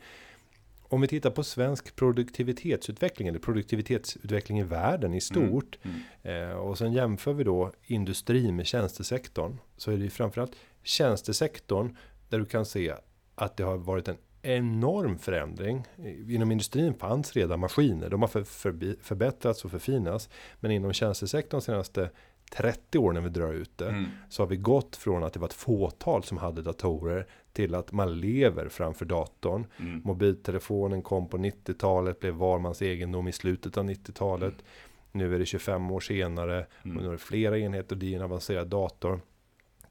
Om 0.90 1.02
vi 1.02 1.08
tittar 1.08 1.32
på 1.32 1.44
svensk 1.44 1.96
produktivitetsutveckling 1.96 3.28
eller 3.28 3.40
produktivitetsutveckling 3.40 4.60
i 4.60 4.64
världen 4.64 5.14
i 5.14 5.22
stort 5.22 5.78
mm. 5.82 6.00
Mm. 6.24 6.50
Eh, 6.50 6.58
och 6.58 6.78
sen 6.78 6.94
jämför 6.94 7.34
vi 7.34 7.44
då 7.44 7.72
industri 7.86 8.52
med 8.52 8.66
tjänstesektorn 8.66 9.58
så 9.78 9.92
är 9.92 9.98
det 9.98 10.10
framförallt 10.10 10.56
tjänstesektorn 10.84 11.96
där 12.30 12.40
du 12.40 12.46
kan 12.46 12.66
se 12.66 12.94
att 13.36 13.58
det 13.58 13.64
har 13.64 13.78
varit 13.78 14.08
en 14.08 14.18
enorm 14.48 15.20
förändring. 15.20 15.84
Inom 16.30 16.52
industrin 16.52 16.94
fanns 16.94 17.34
redan 17.34 17.60
maskiner. 17.60 18.10
De 18.10 18.22
har 18.22 18.28
för, 18.28 18.44
för, 18.44 19.04
förbättrats 19.04 19.66
och 19.66 19.72
förfinats. 19.72 20.30
Men 20.60 20.72
inom 20.72 20.94
tjänstesektorn 20.94 21.62
senaste 21.62 22.10
30 22.52 22.98
år 22.98 23.12
när 23.12 23.22
vi 23.22 23.30
drar 23.30 23.54
ut 23.54 23.78
det. 23.78 23.90
Mm. 23.90 24.06
Så 24.30 24.42
har 24.42 24.48
vi 24.48 24.58
gått 24.58 24.96
från 24.96 25.24
att 25.24 25.34
det 25.34 25.40
var 25.40 25.48
ett 25.48 25.54
fåtal 25.54 26.24
som 26.24 26.38
hade 26.38 26.62
datorer. 26.62 27.28
Till 27.54 27.76
att 27.76 27.92
man 27.92 28.20
lever 28.20 28.70
framför 28.70 29.06
datorn. 29.06 29.68
Mm. 29.80 30.02
Mobiltelefonen 30.06 31.02
kom 31.02 31.28
på 31.28 31.38
90-talet. 31.38 32.20
Blev 32.20 32.34
var 32.34 32.60
mans 32.60 32.82
egendom 32.82 33.28
i 33.28 33.32
slutet 33.32 33.78
av 33.78 33.90
90-talet. 33.90 34.54
Mm. 34.54 34.66
Nu 35.12 35.36
är 35.36 35.40
det 35.40 35.46
25 35.46 35.92
år 35.92 36.00
senare. 36.00 36.66
Mm. 36.84 36.98
Och 36.98 37.04
nu 37.04 37.08
är 37.08 37.12
det 37.12 37.18
flera 37.18 37.60
enheter. 37.60 37.96
Det 37.96 38.14
är 38.14 38.16
en 38.16 38.24
avancerad 38.24 38.68
dator 38.68 39.22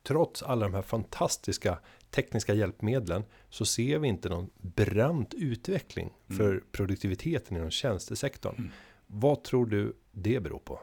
trots 0.07 0.43
alla 0.43 0.67
de 0.67 0.75
här 0.75 0.83
fantastiska 0.83 1.79
tekniska 2.11 2.55
hjälpmedlen 2.55 3.25
så 3.51 3.65
ser 3.65 3.99
vi 3.99 4.09
inte 4.09 4.29
någon 4.29 4.51
brant 4.57 5.35
utveckling 5.35 6.13
mm. 6.29 6.39
för 6.39 6.65
produktiviteten 6.73 7.57
inom 7.57 7.71
tjänstesektorn. 7.71 8.55
Mm. 8.59 8.71
Vad 9.07 9.45
tror 9.45 9.67
du 9.67 9.97
det 10.13 10.41
beror 10.41 10.59
på? 10.59 10.81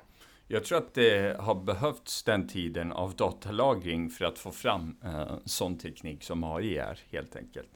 Jag 0.48 0.64
tror 0.64 0.78
att 0.78 0.94
det 0.94 1.38
har 1.40 1.56
behövts 1.56 2.24
den 2.24 2.48
tiden 2.48 2.92
av 2.92 3.16
datalagring 3.16 4.10
för 4.10 4.26
att 4.26 4.40
få 4.40 4.52
fram 4.52 4.98
eh, 5.04 5.38
sån 5.46 5.78
teknik 5.78 6.24
som 6.24 6.44
AI 6.44 6.78
är 6.78 7.00
helt 7.10 7.36
enkelt. 7.36 7.70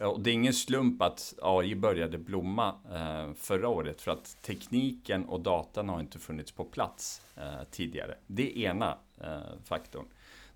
Och 0.00 0.20
det 0.20 0.30
är 0.30 0.34
ingen 0.34 0.52
slump 0.52 1.02
att 1.02 1.34
AI 1.42 1.74
började 1.74 2.18
blomma 2.18 2.74
eh, 2.92 3.34
förra 3.34 3.68
året 3.68 4.00
för 4.00 4.10
att 4.10 4.42
tekniken 4.42 5.24
och 5.24 5.40
datan 5.40 5.88
har 5.88 6.00
inte 6.00 6.18
funnits 6.18 6.52
på 6.52 6.64
plats 6.64 7.22
eh, 7.36 7.64
tidigare. 7.70 8.14
Det 8.26 8.58
är 8.58 8.70
ena 8.70 8.98
eh, 9.20 9.40
faktorn. 9.64 10.04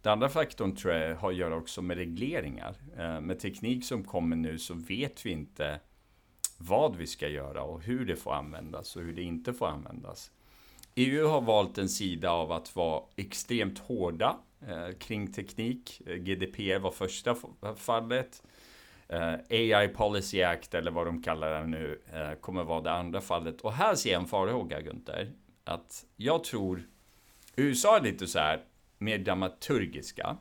Den 0.03 0.13
andra 0.13 0.29
faktorn 0.29 0.77
tror 0.77 0.95
jag 0.95 1.17
har 1.17 1.31
att 1.31 1.37
göra 1.37 1.57
också 1.57 1.83
med 1.83 1.97
regleringar. 1.97 2.75
Eh, 2.99 3.21
med 3.21 3.41
teknik 3.41 3.85
som 3.85 4.05
kommer 4.05 4.37
nu 4.37 4.59
så 4.59 4.75
vet 4.75 5.27
vi 5.27 5.31
inte 5.31 5.81
vad 6.59 6.97
vi 6.97 7.07
ska 7.07 7.29
göra 7.29 7.63
och 7.63 7.83
hur 7.83 8.07
det 8.07 8.17
får 8.17 8.35
användas 8.35 8.97
och 8.97 9.03
hur 9.03 9.13
det 9.13 9.23
inte 9.23 9.53
får 9.53 9.67
användas. 9.67 10.31
EU 10.95 11.27
har 11.27 11.41
valt 11.41 11.79
en 11.79 11.89
sida 11.89 12.31
av 12.31 12.53
att 12.53 12.77
vara 12.77 13.03
extremt 13.17 13.79
hårda 13.79 14.37
eh, 14.69 14.99
kring 14.99 15.33
teknik. 15.33 16.03
Eh, 16.07 16.15
GDPR 16.17 16.79
var 16.79 16.91
första 16.91 17.37
fallet. 17.77 18.43
AI 19.51 19.89
Policy 19.89 20.43
Act 20.43 20.75
eller 20.75 20.91
vad 20.91 21.07
de 21.07 21.23
kallar 21.23 21.61
det 21.61 21.67
nu 21.67 22.01
kommer 22.41 22.65
vara 22.65 22.81
det 22.81 22.93
andra 22.93 23.21
fallet. 23.21 23.61
Och 23.61 23.73
här 23.73 23.95
ser 23.95 24.13
jag 24.13 24.23
en 24.23 24.29
farhåga 24.29 24.81
Gunther. 24.81 25.33
Att 25.65 26.07
jag 26.17 26.45
tror 26.45 26.83
USA 27.57 27.97
är 27.97 28.03
lite 28.03 28.27
så 28.27 28.39
här 28.39 28.65
mer 29.01 29.19
dramaturgiska. 29.19 30.37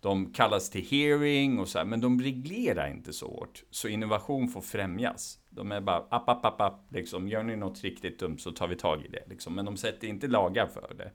De 0.00 0.32
kallas 0.32 0.70
till 0.70 0.86
hearing 0.86 1.58
och 1.58 1.68
så 1.68 1.78
här, 1.78 1.84
men 1.84 2.00
de 2.00 2.20
reglerar 2.20 2.90
inte 2.90 3.12
så 3.12 3.26
hårt. 3.26 3.64
Så 3.70 3.88
innovation 3.88 4.48
får 4.48 4.60
främjas. 4.60 5.38
De 5.50 5.72
är 5.72 5.80
bara 5.80 5.96
app, 6.10 6.28
app, 6.28 6.44
app, 6.44 6.60
app 6.60 6.92
liksom. 6.92 7.28
Gör 7.28 7.42
ni 7.42 7.56
något 7.56 7.82
riktigt 7.82 8.18
dumt 8.18 8.38
så 8.38 8.52
tar 8.52 8.68
vi 8.68 8.76
tag 8.76 9.04
i 9.04 9.08
det. 9.08 9.24
Liksom. 9.26 9.54
Men 9.54 9.64
de 9.64 9.76
sätter 9.76 10.08
inte 10.08 10.26
lagar 10.26 10.66
för 10.66 10.94
det. 10.98 11.10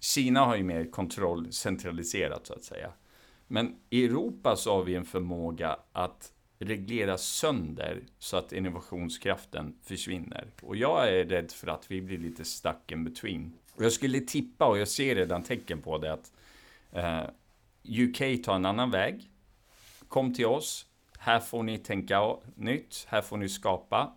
Kina 0.00 0.40
har 0.40 0.56
ju 0.56 0.62
mer 0.62 0.90
kontroll 0.90 1.52
centraliserat 1.52 2.46
så 2.46 2.54
att 2.54 2.64
säga. 2.64 2.92
Men 3.48 3.76
i 3.90 4.04
Europa 4.04 4.56
så 4.56 4.76
har 4.76 4.84
vi 4.84 4.94
en 4.94 5.04
förmåga 5.04 5.76
att 5.92 6.32
reglera 6.58 7.18
sönder 7.18 8.02
så 8.18 8.36
att 8.36 8.52
innovationskraften 8.52 9.78
försvinner. 9.82 10.50
Och 10.62 10.76
jag 10.76 11.08
är 11.08 11.24
rädd 11.24 11.52
för 11.52 11.66
att 11.66 11.90
vi 11.90 12.02
blir 12.02 12.18
lite 12.18 12.44
stuck 12.44 12.92
in 12.92 13.04
between. 13.04 13.52
Jag 13.78 13.92
skulle 13.92 14.20
tippa, 14.20 14.66
och 14.66 14.78
jag 14.78 14.88
ser 14.88 15.14
redan 15.14 15.42
tecken 15.42 15.82
på 15.82 15.98
det, 15.98 16.12
att 16.12 16.32
eh, 16.92 17.22
UK 17.84 18.44
tar 18.44 18.54
en 18.54 18.66
annan 18.66 18.90
väg. 18.90 19.30
Kom 20.08 20.34
till 20.34 20.46
oss. 20.46 20.86
Här 21.18 21.40
får 21.40 21.62
ni 21.62 21.78
tänka 21.78 22.36
nytt. 22.54 23.06
Här 23.08 23.22
får 23.22 23.36
ni 23.36 23.48
skapa. 23.48 24.12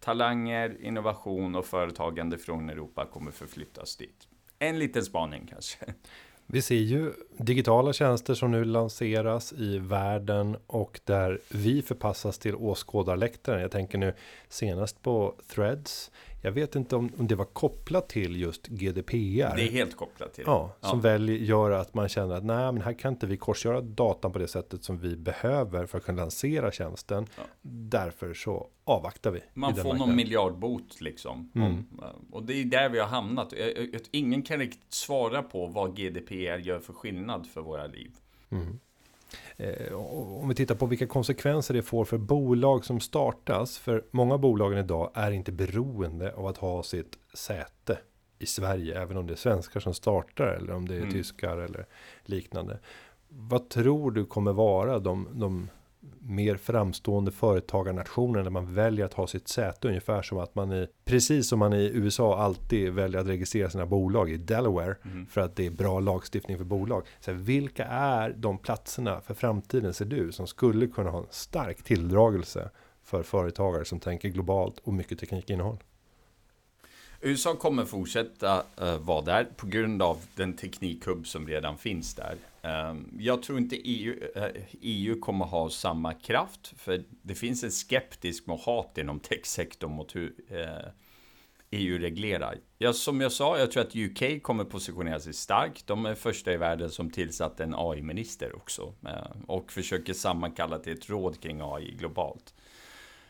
Talanger, 0.00 0.76
innovation 0.80 1.54
och 1.54 1.66
företagande 1.66 2.38
från 2.38 2.70
Europa 2.70 3.06
kommer 3.06 3.30
förflyttas 3.30 3.96
dit. 3.96 4.28
En 4.58 4.78
liten 4.78 5.04
spaning 5.04 5.46
kanske. 5.46 5.94
Vi 6.46 6.62
ser 6.62 6.74
ju 6.74 7.12
digitala 7.36 7.92
tjänster 7.92 8.34
som 8.34 8.50
nu 8.50 8.64
lanseras 8.64 9.52
i 9.52 9.78
världen 9.78 10.56
och 10.66 11.00
där 11.04 11.40
vi 11.48 11.82
förpassas 11.82 12.38
till 12.38 12.54
åskådarläktaren. 12.54 13.60
Jag 13.60 13.70
tänker 13.70 13.98
nu 13.98 14.14
senast 14.48 15.02
på 15.02 15.34
Threads 15.54 16.10
jag 16.44 16.52
vet 16.52 16.76
inte 16.76 16.96
om, 16.96 17.10
om 17.18 17.26
det 17.26 17.34
var 17.34 17.44
kopplat 17.44 18.08
till 18.08 18.40
just 18.40 18.66
GDPR. 18.66 19.56
Det 19.56 19.62
är 19.62 19.70
helt 19.70 19.96
kopplat 19.96 20.34
till. 20.34 20.44
Ja, 20.46 20.76
som 20.80 20.98
ja. 20.98 21.02
väljer, 21.02 21.36
gör 21.36 21.70
att 21.70 21.94
man 21.94 22.08
känner 22.08 22.34
att 22.34 22.44
nej, 22.44 22.72
men 22.72 22.82
här 22.82 22.92
kan 22.92 23.12
inte 23.12 23.26
vi 23.26 23.36
korsgöra 23.36 23.80
datan 23.80 24.32
på 24.32 24.38
det 24.38 24.48
sättet 24.48 24.84
som 24.84 24.98
vi 24.98 25.16
behöver 25.16 25.86
för 25.86 25.98
att 25.98 26.04
kunna 26.04 26.22
lansera 26.22 26.72
tjänsten. 26.72 27.26
Ja. 27.36 27.42
Därför 27.62 28.34
så 28.34 28.68
avvaktar 28.84 29.30
vi. 29.30 29.40
Man 29.54 29.76
får 29.76 29.94
någon 29.94 30.16
miljardbot 30.16 31.00
liksom. 31.00 31.50
Mm. 31.54 31.86
Och 32.30 32.42
det 32.42 32.54
är 32.54 32.64
där 32.64 32.88
vi 32.88 32.98
har 32.98 33.08
hamnat. 33.08 33.52
Ingen 34.10 34.42
kan 34.42 34.58
riktigt 34.58 34.92
svara 34.92 35.42
på 35.42 35.66
vad 35.66 35.96
GDPR 35.96 36.58
gör 36.58 36.78
för 36.78 36.92
skillnad 36.92 37.46
för 37.46 37.60
våra 37.60 37.86
liv. 37.86 38.10
Mm. 38.50 38.78
Eh, 39.56 39.94
om 39.94 40.48
vi 40.48 40.54
tittar 40.54 40.74
på 40.74 40.86
vilka 40.86 41.06
konsekvenser 41.06 41.74
det 41.74 41.82
får 41.82 42.04
för 42.04 42.18
bolag 42.18 42.84
som 42.84 43.00
startas. 43.00 43.78
För 43.78 44.04
många 44.10 44.38
bolagen 44.38 44.78
idag 44.78 45.10
är 45.14 45.30
inte 45.30 45.52
beroende 45.52 46.34
av 46.34 46.46
att 46.46 46.56
ha 46.56 46.82
sitt 46.82 47.18
säte 47.34 47.98
i 48.38 48.46
Sverige. 48.46 49.02
Även 49.02 49.16
om 49.16 49.26
det 49.26 49.32
är 49.32 49.36
svenskar 49.36 49.80
som 49.80 49.94
startar 49.94 50.46
eller 50.46 50.72
om 50.72 50.88
det 50.88 50.94
är 50.94 51.00
mm. 51.00 51.12
tyskar 51.12 51.56
eller 51.56 51.86
liknande. 52.24 52.78
Vad 53.28 53.68
tror 53.68 54.10
du 54.10 54.24
kommer 54.24 54.52
vara 54.52 54.98
de, 54.98 55.28
de 55.32 55.68
mer 56.24 56.56
framstående 56.56 57.30
företagarnationer 57.30 58.42
när 58.42 58.50
man 58.50 58.74
väljer 58.74 59.06
att 59.06 59.14
ha 59.14 59.26
sitt 59.26 59.48
säte 59.48 59.88
ungefär 59.88 60.22
som 60.22 60.38
att 60.38 60.54
man 60.54 60.72
i 60.72 60.86
precis 61.04 61.48
som 61.48 61.58
man 61.58 61.72
i 61.72 61.90
USA 61.94 62.38
alltid 62.38 62.92
väljer 62.92 63.20
att 63.20 63.26
registrera 63.26 63.70
sina 63.70 63.86
bolag 63.86 64.30
i 64.30 64.36
Delaware 64.36 64.96
mm. 65.04 65.26
för 65.26 65.40
att 65.40 65.56
det 65.56 65.66
är 65.66 65.70
bra 65.70 66.00
lagstiftning 66.00 66.58
för 66.58 66.64
bolag. 66.64 67.06
Så 67.20 67.32
vilka 67.32 67.84
är 67.84 68.34
de 68.36 68.58
platserna 68.58 69.20
för 69.20 69.34
framtiden 69.34 69.94
ser 69.94 70.04
du 70.04 70.32
som 70.32 70.46
skulle 70.46 70.86
kunna 70.86 71.10
ha 71.10 71.18
en 71.18 71.26
stark 71.30 71.82
tilldragelse 71.82 72.70
för 73.04 73.22
företagare 73.22 73.84
som 73.84 74.00
tänker 74.00 74.28
globalt 74.28 74.78
och 74.84 74.94
mycket 74.94 75.18
teknikinnehåll? 75.18 75.78
USA 77.20 77.54
kommer 77.54 77.84
fortsätta 77.84 78.62
uh, 78.82 78.96
vara 78.96 79.22
där 79.22 79.44
på 79.56 79.66
grund 79.66 80.02
av 80.02 80.18
den 80.36 80.52
teknikhubb 80.52 81.26
som 81.26 81.46
redan 81.46 81.78
finns 81.78 82.14
där. 82.14 82.36
Ehm, 82.62 83.18
jag 83.18 83.42
tror 83.42 83.58
inte 83.58 83.76
EU, 83.76 84.16
EU 84.80 85.12
eh, 85.14 85.20
kommer 85.20 85.44
ha 85.44 85.70
samma 85.70 86.14
kraft, 86.14 86.74
för 86.76 87.04
det 87.22 87.34
finns 87.34 87.64
en 87.64 87.70
skeptisk 87.70 88.48
och 88.48 88.58
hat 88.58 88.98
inom 88.98 89.20
techsektorn 89.20 89.92
mot 89.92 90.16
hur 90.16 90.34
eh, 90.48 90.90
EU 91.70 91.98
reglerar. 91.98 92.58
Ja, 92.78 92.92
som 92.92 93.20
jag 93.20 93.32
sa, 93.32 93.58
jag 93.58 93.70
tror 93.72 93.82
att 93.82 93.96
UK 93.96 94.42
kommer 94.42 94.64
positionera 94.64 95.20
sig 95.20 95.32
starkt. 95.32 95.86
De 95.86 96.06
är 96.06 96.14
första 96.14 96.52
i 96.52 96.56
världen 96.56 96.90
som 96.90 97.10
tillsatt 97.10 97.60
en 97.60 97.74
AI-minister 97.74 98.56
också 98.56 98.94
eh, 99.06 99.42
och 99.46 99.72
försöker 99.72 100.12
sammankalla 100.12 100.78
till 100.78 100.92
ett 100.92 101.10
råd 101.10 101.40
kring 101.40 101.60
AI 101.62 101.94
globalt. 101.98 102.54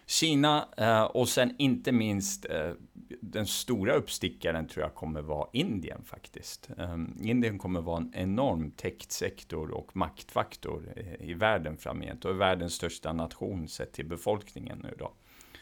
Kina 0.06 0.68
eh, 0.76 1.02
och 1.02 1.28
sen 1.28 1.54
inte 1.58 1.92
minst 1.92 2.46
eh, 2.50 2.72
den 3.20 3.46
stora 3.46 3.94
uppstickaren 3.94 4.68
tror 4.68 4.84
jag 4.84 4.94
kommer 4.94 5.22
vara 5.22 5.48
Indien 5.52 6.04
faktiskt. 6.04 6.70
Eh, 6.78 6.96
Indien 7.20 7.58
kommer 7.58 7.80
vara 7.80 7.98
en 7.98 8.14
enorm 8.14 8.70
techsektor 8.70 9.70
och 9.70 9.96
maktfaktor 9.96 10.92
i 11.20 11.34
världen 11.34 11.76
framgent 11.76 12.24
och 12.24 12.30
är 12.30 12.34
världens 12.34 12.74
största 12.74 13.12
nation 13.12 13.68
sett 13.68 13.92
till 13.92 14.06
befolkningen 14.06 14.78
nu 14.82 14.94
då. 14.98 15.12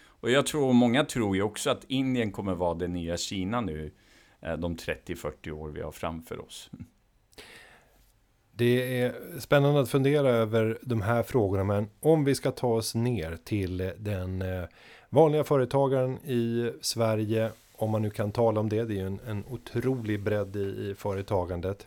Och 0.03 0.31
jag 0.31 0.47
tror, 0.47 0.73
många 0.73 1.05
tror 1.05 1.37
ju 1.37 1.43
också 1.43 1.71
att 1.71 1.85
Indien 1.85 2.33
kommer 2.33 2.55
vara 2.55 2.75
det 2.75 2.89
nya 2.89 3.17
Kina 3.17 3.61
nu 3.61 3.93
de 4.41 4.77
30-40 4.77 5.51
år 5.51 5.69
vi 5.69 5.83
har 5.83 5.93
framför 5.93 6.41
oss. 6.41 6.71
Det 8.61 9.01
är 9.01 9.15
spännande 9.39 9.81
att 9.81 9.89
fundera 9.89 10.29
över 10.29 10.79
de 10.83 11.03
här 11.03 11.23
frågorna, 11.23 11.65
men 11.65 11.89
om 12.01 12.25
vi 12.25 12.35
ska 12.35 12.51
ta 12.51 12.67
oss 12.67 12.95
ner 12.95 13.39
till 13.45 13.93
den 13.99 14.43
eh, 14.43 14.65
vanliga 15.11 15.45
företagaren 15.45 16.17
i 16.17 16.73
Sverige, 16.81 17.51
om 17.73 17.91
man 17.91 18.03
nu 18.03 18.11
kan 18.11 18.33
tala 18.33 18.61
om 18.61 18.69
det, 18.69 18.85
det 18.85 18.95
är 18.95 18.97
ju 18.97 19.07
en, 19.07 19.21
en 19.27 19.45
otrolig 19.49 20.23
bredd 20.23 20.57
i, 20.57 20.61
i 20.61 20.95
företagandet. 20.99 21.87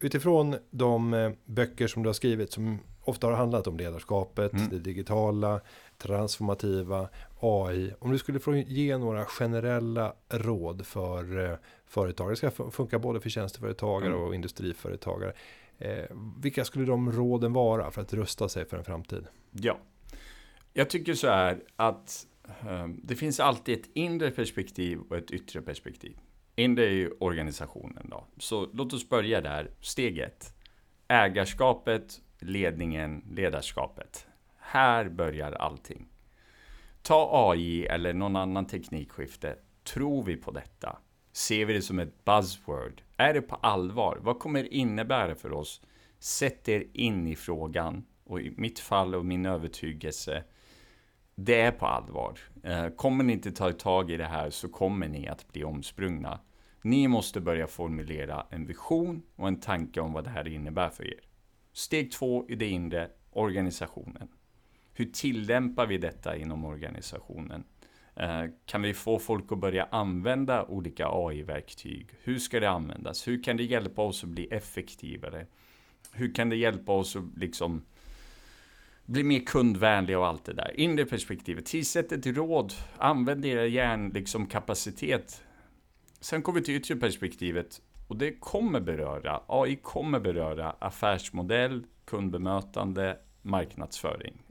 Utifrån 0.00 0.56
de 0.70 1.14
eh, 1.14 1.30
böcker 1.44 1.86
som 1.86 2.02
du 2.02 2.08
har 2.08 2.14
skrivit, 2.14 2.52
som 2.52 2.78
ofta 3.04 3.26
har 3.26 3.34
handlat 3.34 3.66
om 3.66 3.76
ledarskapet, 3.76 4.52
mm. 4.52 4.68
det 4.68 4.78
digitala, 4.78 5.60
transformativa, 5.98 7.08
AI. 7.40 7.92
Om 7.98 8.12
du 8.12 8.18
skulle 8.18 8.40
få 8.40 8.56
ge 8.56 8.98
några 8.98 9.24
generella 9.24 10.12
råd 10.28 10.86
för 10.86 11.50
eh, 11.50 11.56
företagare, 11.86 12.32
det 12.32 12.36
ska 12.36 12.70
funka 12.70 12.98
både 12.98 13.20
för 13.20 13.30
tjänsteföretagare 13.30 14.12
mm. 14.12 14.24
och 14.24 14.34
industriföretagare. 14.34 15.32
Eh, 15.78 16.04
vilka 16.42 16.64
skulle 16.64 16.84
de 16.84 17.12
råden 17.12 17.52
vara 17.52 17.90
för 17.90 18.02
att 18.02 18.12
rusta 18.12 18.48
sig 18.48 18.64
för 18.64 18.76
en 18.76 18.84
framtid? 18.84 19.26
Ja, 19.50 19.78
jag 20.72 20.90
tycker 20.90 21.14
så 21.14 21.28
här 21.28 21.62
att 21.76 22.26
eh, 22.60 22.88
det 23.02 23.16
finns 23.16 23.40
alltid 23.40 23.78
ett 23.78 23.90
inre 23.94 24.30
perspektiv 24.30 25.00
och 25.10 25.16
ett 25.16 25.30
yttre 25.30 25.62
perspektiv. 25.62 26.18
Inre 26.56 26.84
är 26.84 26.90
ju 26.90 27.10
organisationen 27.10 28.06
då. 28.10 28.26
Så 28.38 28.68
låt 28.72 28.92
oss 28.92 29.08
börja 29.08 29.40
där. 29.40 29.70
Steg 29.80 30.18
ett. 30.18 30.54
Ägarskapet, 31.08 32.20
ledningen, 32.38 33.24
ledarskapet. 33.30 34.26
Här 34.58 35.08
börjar 35.08 35.52
allting. 35.52 36.08
Ta 37.02 37.50
AI 37.50 37.86
eller 37.86 38.12
någon 38.12 38.36
annan 38.36 38.66
teknikskifte. 38.66 39.56
Tror 39.84 40.22
vi 40.22 40.36
på 40.36 40.50
detta? 40.50 40.98
Ser 41.32 41.64
vi 41.64 41.72
det 41.72 41.82
som 41.82 41.98
ett 41.98 42.24
buzzword? 42.24 43.02
Är 43.16 43.34
det 43.34 43.42
på 43.42 43.54
allvar? 43.54 44.18
Vad 44.22 44.38
kommer 44.38 44.62
det 44.62 44.74
innebära 44.74 45.34
för 45.34 45.52
oss? 45.52 45.80
Sätt 46.18 46.68
er 46.68 46.86
in 46.92 47.26
i 47.26 47.36
frågan. 47.36 48.04
Och 48.24 48.40
i 48.40 48.54
mitt 48.56 48.78
fall 48.78 49.14
och 49.14 49.24
min 49.24 49.46
övertygelse, 49.46 50.44
det 51.34 51.60
är 51.60 51.72
på 51.72 51.86
allvar. 51.86 52.38
Eh, 52.62 52.88
kommer 52.88 53.24
ni 53.24 53.32
inte 53.32 53.52
ta 53.52 53.72
tag 53.72 54.10
i 54.10 54.16
det 54.16 54.24
här 54.24 54.50
så 54.50 54.68
kommer 54.68 55.08
ni 55.08 55.28
att 55.28 55.52
bli 55.52 55.64
omsprungna. 55.64 56.40
Ni 56.82 57.08
måste 57.08 57.40
börja 57.40 57.66
formulera 57.66 58.46
en 58.50 58.66
vision 58.66 59.22
och 59.36 59.48
en 59.48 59.60
tanke 59.60 60.00
om 60.00 60.12
vad 60.12 60.24
det 60.24 60.30
här 60.30 60.48
innebär 60.48 60.88
för 60.90 61.06
er. 61.06 61.20
Steg 61.72 62.12
två 62.12 62.46
i 62.48 62.54
det 62.54 62.66
inre, 62.66 63.10
organisationen. 63.30 64.28
Hur 64.92 65.04
tillämpar 65.04 65.86
vi 65.86 65.98
detta 65.98 66.36
inom 66.36 66.64
organisationen? 66.64 67.64
Eh, 68.16 68.44
kan 68.66 68.82
vi 68.82 68.94
få 68.94 69.18
folk 69.18 69.52
att 69.52 69.58
börja 69.58 69.88
använda 69.90 70.64
olika 70.64 71.08
AI-verktyg? 71.08 72.06
Hur 72.22 72.38
ska 72.38 72.60
det 72.60 72.70
användas? 72.70 73.28
Hur 73.28 73.42
kan 73.42 73.56
det 73.56 73.64
hjälpa 73.64 74.02
oss 74.02 74.24
att 74.24 74.30
bli 74.30 74.46
effektivare? 74.46 75.46
Hur 76.12 76.34
kan 76.34 76.48
det 76.48 76.56
hjälpa 76.56 76.92
oss 76.92 77.16
att 77.16 77.24
liksom 77.36 77.82
bli 79.06 79.24
mer 79.24 79.40
kundvänliga 79.40 80.18
och 80.18 80.26
allt 80.26 80.44
det 80.44 80.52
där. 80.52 80.80
Inre 80.80 81.04
perspektivet, 81.04 81.66
tillsätt 81.66 82.12
ett 82.12 82.26
råd, 82.26 82.72
använd 82.98 83.44
er 83.44 83.64
hjärn, 83.64 84.10
liksom 84.14 84.46
kapacitet. 84.46 85.42
Sen 86.20 86.42
kommer 86.42 86.58
vi 86.58 86.64
till 86.64 86.74
yttre 86.74 86.96
perspektivet 86.96 87.80
och 88.08 88.16
det 88.16 88.32
kommer 88.32 88.80
beröra, 88.80 89.42
AI 89.46 89.76
kommer 89.76 90.20
beröra 90.20 90.70
affärsmodell, 90.70 91.86
kundbemötande, 92.04 93.18
marknadsföring. 93.42 94.42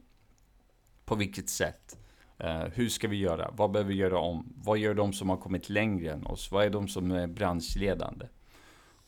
På 1.06 1.16
vilket 1.16 1.50
sätt? 1.50 1.98
Eh, 2.38 2.64
hur 2.74 2.90
ska 2.90 3.08
vi 3.08 3.18
göra? 3.18 3.52
Vad 3.58 3.72
behöver 3.72 3.90
vi 3.90 3.96
göra 3.96 4.20
om? 4.20 4.54
Vad 4.56 4.78
gör 4.78 4.94
de 4.94 5.14
som 5.14 5.30
har 5.30 5.38
kommit 5.38 5.70
längre 5.70 6.12
än 6.12 6.26
oss? 6.26 6.52
Vad 6.52 6.66
är 6.66 6.70
de 6.70 6.88
som 6.88 7.12
är 7.12 7.28
branschledande? 7.28 8.26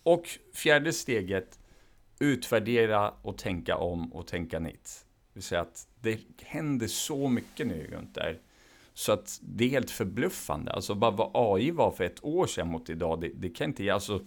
Och 0.03 0.29
fjärde 0.53 0.93
steget, 0.93 1.59
utvärdera 2.19 3.13
och 3.21 3.37
tänka 3.37 3.77
om 3.77 4.13
och 4.13 4.27
tänka 4.27 4.59
nytt. 4.59 5.05
Det 5.33 5.33
vill 5.33 5.43
säga 5.43 5.61
att 5.61 5.87
det 6.01 6.19
händer 6.41 6.87
så 6.87 7.27
mycket 7.27 7.67
nu 7.67 7.87
runt 7.91 8.15
där. 8.15 8.39
Så 8.93 9.11
att 9.11 9.39
det 9.41 9.65
är 9.65 9.69
helt 9.69 9.91
förbluffande. 9.91 10.71
Alltså 10.71 10.95
bara 10.95 11.11
vad 11.11 11.31
AI 11.33 11.71
var 11.71 11.91
för 11.91 12.03
ett 12.03 12.23
år 12.23 12.47
sedan 12.47 12.67
mot 12.67 12.89
idag, 12.89 13.21
det, 13.21 13.31
det 13.35 13.49
kan 13.49 13.67
inte... 13.67 13.93
Alltså, 13.93 14.25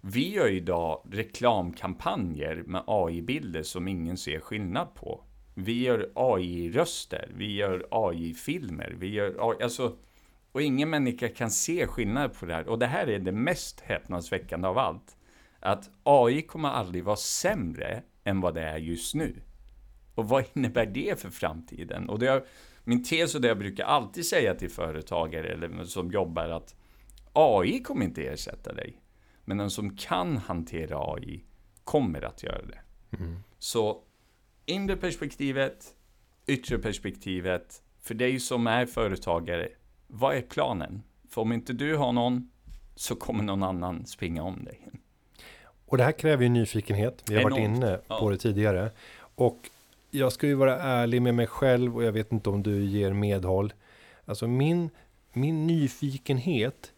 vi 0.00 0.34
gör 0.34 0.48
idag 0.48 1.02
reklamkampanjer 1.10 2.62
med 2.66 2.82
AI-bilder 2.86 3.62
som 3.62 3.88
ingen 3.88 4.16
ser 4.16 4.40
skillnad 4.40 4.94
på. 4.94 5.24
Vi 5.54 5.82
gör 5.82 6.10
AI-röster, 6.14 7.30
vi 7.34 7.54
gör 7.54 7.86
AI-filmer, 7.90 8.94
vi 8.98 9.08
gör 9.08 9.50
AI, 9.50 9.62
alltså, 9.62 9.96
och 10.52 10.62
ingen 10.62 10.90
människa 10.90 11.28
kan 11.28 11.50
se 11.50 11.86
skillnad 11.86 12.34
på 12.34 12.46
det 12.46 12.54
här. 12.54 12.68
Och 12.68 12.78
det 12.78 12.86
här 12.86 13.06
är 13.06 13.18
det 13.18 13.32
mest 13.32 13.80
häpnadsväckande 13.80 14.68
av 14.68 14.78
allt. 14.78 15.16
Att 15.60 15.90
AI 16.02 16.42
kommer 16.42 16.68
aldrig 16.68 17.04
vara 17.04 17.16
sämre 17.16 18.02
än 18.24 18.40
vad 18.40 18.54
det 18.54 18.62
är 18.62 18.78
just 18.78 19.14
nu. 19.14 19.42
Och 20.14 20.28
vad 20.28 20.44
innebär 20.54 20.86
det 20.86 21.20
för 21.20 21.30
framtiden? 21.30 22.08
Och 22.08 22.18
det 22.18 22.28
är, 22.28 22.44
min 22.84 23.04
tes 23.04 23.34
och 23.34 23.40
det 23.40 23.48
jag 23.48 23.58
brukar 23.58 23.84
alltid 23.84 24.26
säga 24.26 24.54
till 24.54 24.70
företagare 24.70 25.48
eller 25.48 25.84
som 25.84 26.10
jobbar 26.10 26.48
att 26.48 26.74
AI 27.32 27.82
kommer 27.82 28.04
inte 28.04 28.26
ersätta 28.26 28.72
dig. 28.72 29.02
Men 29.44 29.56
den 29.56 29.70
som 29.70 29.96
kan 29.96 30.36
hantera 30.36 31.14
AI 31.14 31.44
kommer 31.84 32.22
att 32.22 32.42
göra 32.42 32.62
det. 32.62 32.80
Mm. 33.16 33.36
Så 33.58 34.02
inre 34.66 34.96
perspektivet, 34.96 35.94
yttre 36.46 36.78
perspektivet. 36.78 37.82
För 38.00 38.14
dig 38.14 38.40
som 38.40 38.66
är 38.66 38.86
företagare, 38.86 39.68
vad 40.06 40.36
är 40.36 40.42
planen? 40.42 41.02
För 41.28 41.42
om 41.42 41.52
inte 41.52 41.72
du 41.72 41.96
har 41.96 42.12
någon 42.12 42.50
så 42.94 43.16
kommer 43.16 43.44
någon 43.44 43.62
annan 43.62 44.06
springa 44.06 44.42
om 44.42 44.64
dig. 44.64 44.88
Och 45.86 45.96
det 45.96 46.04
här 46.04 46.12
kräver 46.12 46.42
ju 46.42 46.48
nyfikenhet. 46.48 47.22
Vi 47.28 47.34
har 47.34 47.40
Enormt. 47.40 47.54
varit 47.54 47.76
inne 47.76 47.98
på 48.20 48.30
det 48.30 48.36
tidigare. 48.36 48.90
Och 49.34 49.70
jag 50.10 50.32
ska 50.32 50.46
ju 50.46 50.54
vara 50.54 50.82
ärlig 50.82 51.22
med 51.22 51.34
mig 51.34 51.46
själv 51.46 51.96
och 51.96 52.04
jag 52.04 52.12
vet 52.12 52.32
inte 52.32 52.50
om 52.50 52.62
du 52.62 52.84
ger 52.84 53.12
medhåll. 53.12 53.72
Alltså 54.24 54.48
min 54.48 54.90
min 55.32 55.66
nyfikenhet 55.66 56.92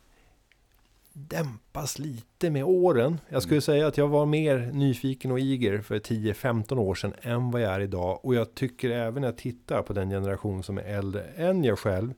dämpas 1.16 1.98
lite 1.98 2.50
med 2.50 2.64
åren. 2.64 3.20
Jag 3.28 3.42
skulle 3.42 3.60
säga 3.60 3.86
att 3.86 3.96
jag 3.98 4.08
var 4.08 4.26
mer 4.26 4.70
nyfiken 4.72 5.30
och 5.30 5.40
eager 5.40 5.80
för 5.80 5.98
10-15 5.98 6.78
år 6.78 6.94
sedan 6.94 7.14
än 7.22 7.50
vad 7.50 7.60
jag 7.62 7.74
är 7.74 7.80
idag. 7.80 8.24
Och 8.24 8.34
jag 8.34 8.54
tycker 8.54 8.90
även 8.90 9.20
när 9.20 9.28
jag 9.28 9.36
tittar 9.38 9.82
på 9.82 9.92
den 9.92 10.10
generation 10.10 10.62
som 10.62 10.78
är 10.78 10.82
äldre 10.82 11.22
än 11.22 11.64
jag 11.64 11.78
själv 11.78 12.14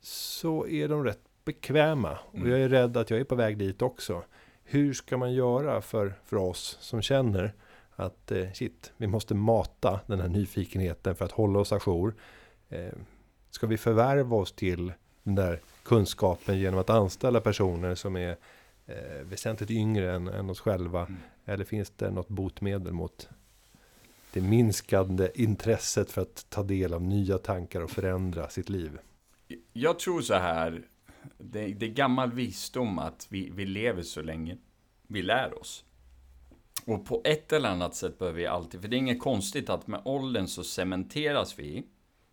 så 0.00 0.66
är 0.66 0.88
de 0.88 1.04
rätt 1.04 1.20
bekväma. 1.44 2.18
Och 2.26 2.34
Mm. 2.34 2.50
jag 2.50 2.60
är 2.60 2.68
rädd 2.68 2.96
att 2.96 3.10
jag 3.10 3.20
är 3.20 3.24
på 3.24 3.34
väg 3.34 3.58
dit 3.58 3.82
också. 3.82 4.22
Hur 4.64 4.92
ska 4.92 5.16
man 5.16 5.32
göra 5.32 5.80
för, 5.82 6.14
för 6.24 6.36
oss 6.36 6.76
som 6.80 7.02
känner 7.02 7.54
att 7.96 8.32
eh, 8.32 8.52
shit, 8.54 8.92
vi 8.96 9.06
måste 9.06 9.34
mata 9.34 10.00
den 10.06 10.20
här 10.20 10.28
nyfikenheten 10.28 11.16
för 11.16 11.24
att 11.24 11.32
hålla 11.32 11.58
oss 11.58 11.72
ajour. 11.72 12.14
Eh, 12.68 12.92
ska 13.50 13.66
vi 13.66 13.76
förvärva 13.76 14.36
oss 14.36 14.52
till 14.52 14.92
den 15.22 15.34
där 15.34 15.60
kunskapen 15.88 16.58
genom 16.58 16.80
att 16.80 16.90
anställa 16.90 17.40
personer 17.40 17.94
som 17.94 18.16
är 18.16 18.36
eh, 18.86 19.22
väsentligt 19.24 19.70
yngre 19.70 20.14
än, 20.14 20.28
än 20.28 20.50
oss 20.50 20.60
själva? 20.60 21.00
Mm. 21.00 21.16
Eller 21.44 21.64
finns 21.64 21.90
det 21.90 22.10
något 22.10 22.28
botmedel 22.28 22.92
mot 22.92 23.28
det 24.32 24.40
minskande 24.40 25.30
intresset 25.34 26.10
för 26.10 26.22
att 26.22 26.46
ta 26.48 26.62
del 26.62 26.94
av 26.94 27.02
nya 27.02 27.38
tankar 27.38 27.80
och 27.80 27.90
förändra 27.90 28.48
sitt 28.48 28.68
liv? 28.68 28.98
Jag 29.72 29.98
tror 29.98 30.20
så 30.20 30.34
här, 30.34 30.82
det, 31.38 31.66
det 31.66 31.86
är 31.86 31.90
gammal 31.90 32.32
visdom 32.32 32.98
att 32.98 33.26
vi, 33.30 33.50
vi 33.50 33.66
lever 33.66 34.02
så 34.02 34.22
länge 34.22 34.56
vi 35.06 35.22
lär 35.22 35.58
oss. 35.58 35.84
Och 36.84 37.06
på 37.06 37.20
ett 37.24 37.52
eller 37.52 37.68
annat 37.68 37.94
sätt 37.94 38.18
behöver 38.18 38.38
vi 38.38 38.46
alltid, 38.46 38.80
för 38.80 38.88
det 38.88 38.96
är 38.96 38.98
inget 38.98 39.20
konstigt 39.20 39.70
att 39.70 39.86
med 39.86 40.00
åldern 40.04 40.46
så 40.46 40.64
cementeras 40.64 41.58
vi 41.58 41.86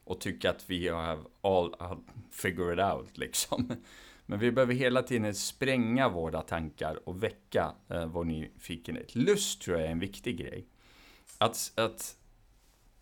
och 0.05 0.19
tycka 0.19 0.49
att 0.49 0.69
vi 0.69 0.87
har 0.87 1.19
all, 1.41 1.75
all 1.79 1.97
figured 2.31 2.79
out 2.79 3.17
liksom. 3.17 3.71
Men 4.25 4.39
vi 4.39 4.51
behöver 4.51 4.73
hela 4.73 5.03
tiden 5.03 5.35
spränga 5.35 6.09
våra 6.09 6.41
tankar 6.41 7.09
och 7.09 7.23
väcka 7.23 7.73
eh, 7.89 8.05
vår 8.05 8.23
nyfikenhet. 8.23 9.15
Lust 9.15 9.61
tror 9.61 9.77
jag 9.77 9.87
är 9.87 9.91
en 9.91 9.99
viktig 9.99 10.37
grej. 10.37 10.65
Att, 11.37 11.71
att 11.75 12.17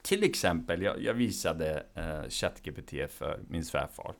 till 0.01 0.23
exempel, 0.23 0.81
jag, 0.81 1.01
jag 1.01 1.13
visade 1.13 1.85
eh, 1.93 2.29
ChatGPT 2.29 3.11
för 3.11 3.39
min 3.47 3.65
svärfar. 3.65 4.15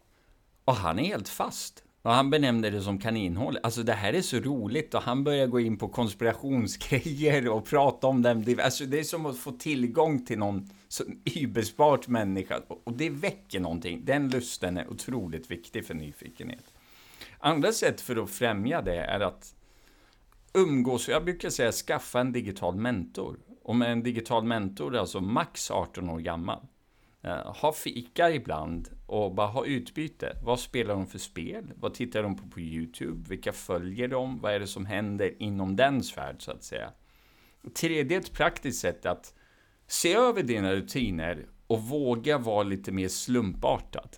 Och 0.66 0.76
han 0.76 1.00
är 1.00 1.04
helt 1.04 1.30
fast. 1.30 1.84
Och 2.04 2.12
han 2.12 2.30
benämnde 2.30 2.70
det 2.70 2.82
som 2.82 3.00
kaninhål. 3.00 3.58
Alltså 3.64 3.84
det 3.84 3.94
här 3.94 4.14
är 4.14 4.22
så 4.22 4.40
roligt 4.40 4.94
och 4.94 5.02
han 5.02 5.24
börjar 5.24 5.48
gå 5.48 5.60
in 5.60 5.78
på 5.78 5.88
konspirationsgrejer 5.88 7.50
och 7.50 7.66
prata 7.66 8.08
om 8.08 8.22
dem. 8.22 8.60
Alltså 8.64 8.86
det 8.86 9.00
är 9.00 9.04
som 9.04 9.26
att 9.26 9.38
få 9.38 9.52
tillgång 9.52 10.26
till 10.26 10.40
någon 10.40 10.70
så 10.88 11.04
människa. 12.08 12.62
Och 12.84 12.94
det 12.94 13.10
väcker 13.10 13.60
någonting. 13.60 14.06
Den 14.06 14.30
lusten 14.30 14.78
är 14.78 14.88
otroligt 14.88 15.52
viktig 15.52 15.86
för 15.86 15.94
nyfikenhet. 15.94 16.74
Andra 17.40 17.72
sätt 17.72 18.02
för 18.02 18.24
att 18.24 18.30
främja 18.30 18.82
det 18.82 18.98
är 18.98 19.20
att 19.20 19.56
umgås, 20.54 21.10
jag 21.10 21.26
brukar 21.26 21.50
säga 21.50 21.72
skaffa 21.72 22.20
en 22.20 22.32
digital 22.32 22.76
mentor. 22.76 23.40
Och 23.64 23.76
med 23.76 23.92
en 23.92 24.04
digital 24.04 24.44
mentor, 24.44 24.96
alltså 24.96 25.22
max 25.22 25.72
18 25.72 26.10
år 26.10 26.20
gammal. 26.20 26.60
Eh, 27.24 27.56
ha 27.56 27.74
fika 27.74 28.32
ibland 28.32 28.90
och 29.06 29.36
bara 29.36 29.48
ha 29.48 29.66
utbyte. 29.66 30.38
Vad 30.44 30.60
spelar 30.60 30.94
de 30.94 31.08
för 31.08 31.20
spel? 31.20 31.74
Vad 31.76 31.94
tittar 31.94 32.24
de 32.24 32.36
på 32.36 32.48
på 32.48 32.60
YouTube? 32.60 33.30
Vilka 33.30 33.52
följer 33.52 34.08
de? 34.08 34.40
Vad 34.40 34.54
är 34.54 34.60
det 34.60 34.68
som 34.68 34.86
händer 34.86 35.42
inom 35.42 35.76
den 35.76 36.04
sfär, 36.04 36.36
så 36.40 36.52
att 36.52 36.64
säga? 36.64 36.92
Tredje, 37.76 38.18
ett 38.18 38.34
praktiskt 38.34 38.80
sätt 38.80 39.06
att 39.06 39.34
se 39.88 40.14
över 40.14 40.44
dina 40.44 40.74
rutiner 40.74 41.46
och 41.68 41.82
våga 41.82 42.38
vara 42.38 42.64
lite 42.64 42.92
mer 42.92 43.08
slumpartad. 43.08 44.10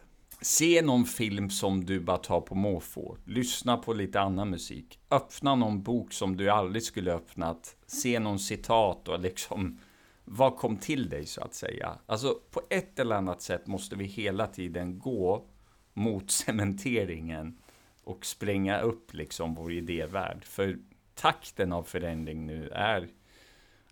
Se 0.42 0.82
någon 0.82 1.06
film 1.06 1.50
som 1.50 1.86
du 1.86 2.00
bara 2.00 2.18
tar 2.18 2.42
på 2.42 2.56
måfå. 2.56 3.18
Lyssna 3.26 3.78
på 3.78 3.94
lite 3.94 4.22
annan 4.22 4.50
musik. 4.50 5.00
Öppna 5.12 5.56
någon 5.56 5.84
bok 5.84 6.14
som 6.14 6.38
du 6.38 6.50
aldrig 6.50 6.84
skulle 6.84 7.14
öppnat. 7.14 7.76
Se 7.88 8.20
någon 8.20 8.40
citat 8.40 9.08
och 9.08 9.20
liksom 9.20 9.80
vad 10.26 10.56
kom 10.58 10.78
till 10.78 11.10
dig 11.10 11.26
så 11.26 11.42
att 11.42 11.54
säga? 11.54 11.98
Alltså 12.06 12.40
på 12.52 12.62
ett 12.70 13.00
eller 13.00 13.16
annat 13.16 13.42
sätt 13.42 13.68
måste 13.68 13.96
vi 13.96 14.06
hela 14.06 14.48
tiden 14.48 15.00
gå 15.00 15.46
mot 15.94 16.32
cementeringen 16.86 17.58
och 18.04 18.26
spränga 18.26 18.80
upp 18.80 19.14
liksom 19.14 19.56
vår 19.56 19.72
idévärld. 19.74 20.44
För 20.46 20.78
takten 21.16 21.74
av 21.74 21.84
förändring 21.84 22.46
nu 22.46 22.70
är, 22.70 23.08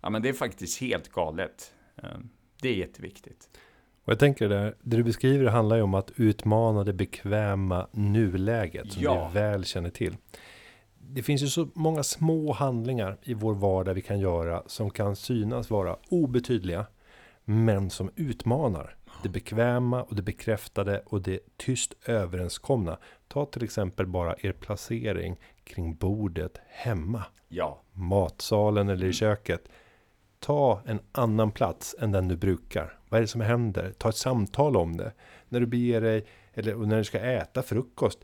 ja 0.00 0.10
men 0.10 0.22
det 0.22 0.28
är 0.28 0.32
faktiskt 0.32 0.80
helt 0.80 1.08
galet. 1.08 1.72
Eh, 1.96 2.08
Det 2.60 2.68
är 2.68 2.74
jätteviktigt. 2.74 3.48
Och 4.04 4.12
jag 4.12 4.18
tänker 4.18 4.48
det, 4.48 4.74
det 4.82 4.96
du 4.96 5.02
beskriver 5.04 5.46
handlar 5.46 5.76
ju 5.76 5.82
om 5.82 5.94
att 5.94 6.10
utmana 6.16 6.84
det 6.84 6.92
bekväma 6.92 7.88
nuläget 7.92 8.92
som 8.92 9.02
Ja. 9.02 9.28
vi 9.28 9.34
väl 9.40 9.64
känner 9.64 9.90
till. 9.90 10.16
Det 11.08 11.22
finns 11.22 11.42
ju 11.42 11.46
så 11.46 11.68
många 11.74 12.02
små 12.02 12.52
handlingar 12.52 13.18
i 13.22 13.34
vår 13.34 13.54
vardag 13.54 13.94
vi 13.94 14.02
kan 14.02 14.18
göra 14.20 14.62
som 14.66 14.90
kan 14.90 15.16
synas 15.16 15.70
vara 15.70 15.96
obetydliga 16.08 16.86
men 17.44 17.90
som 17.90 18.10
utmanar 18.16 18.96
det 19.22 19.28
bekväma 19.28 20.02
och 20.02 20.14
det 20.16 20.22
bekräftade 20.22 21.02
och 21.06 21.22
det 21.22 21.40
tyst 21.56 21.94
överenskomna. 22.06 22.98
Ta 23.28 23.46
till 23.46 23.64
exempel 23.64 24.06
bara 24.06 24.34
er 24.38 24.52
placering 24.52 25.36
kring 25.64 25.94
bordet 25.94 26.60
hemma 26.68 27.24
Ja, 27.48 27.82
matsalen 27.92 28.88
eller 28.88 29.02
i 29.02 29.04
Mm. 29.04 29.12
köket. 29.12 29.68
Ta 30.40 30.80
en 30.86 31.00
annan 31.12 31.50
plats 31.50 31.94
än 31.98 32.12
den 32.12 32.28
du 32.28 32.36
brukar. 32.36 32.98
Vad 33.08 33.18
är 33.18 33.22
det 33.22 33.28
som 33.28 33.40
händer? 33.40 33.92
Ta 33.98 34.08
ett 34.08 34.16
samtal 34.16 34.76
om 34.76 34.96
det. 34.96 35.12
När 35.48 35.60
du 35.60 35.66
beger 35.66 36.00
dig, 36.00 36.24
eller 36.54 36.76
när 36.76 36.98
du 36.98 37.04
ska 37.04 37.18
äta 37.18 37.62
frukost. 37.62 38.18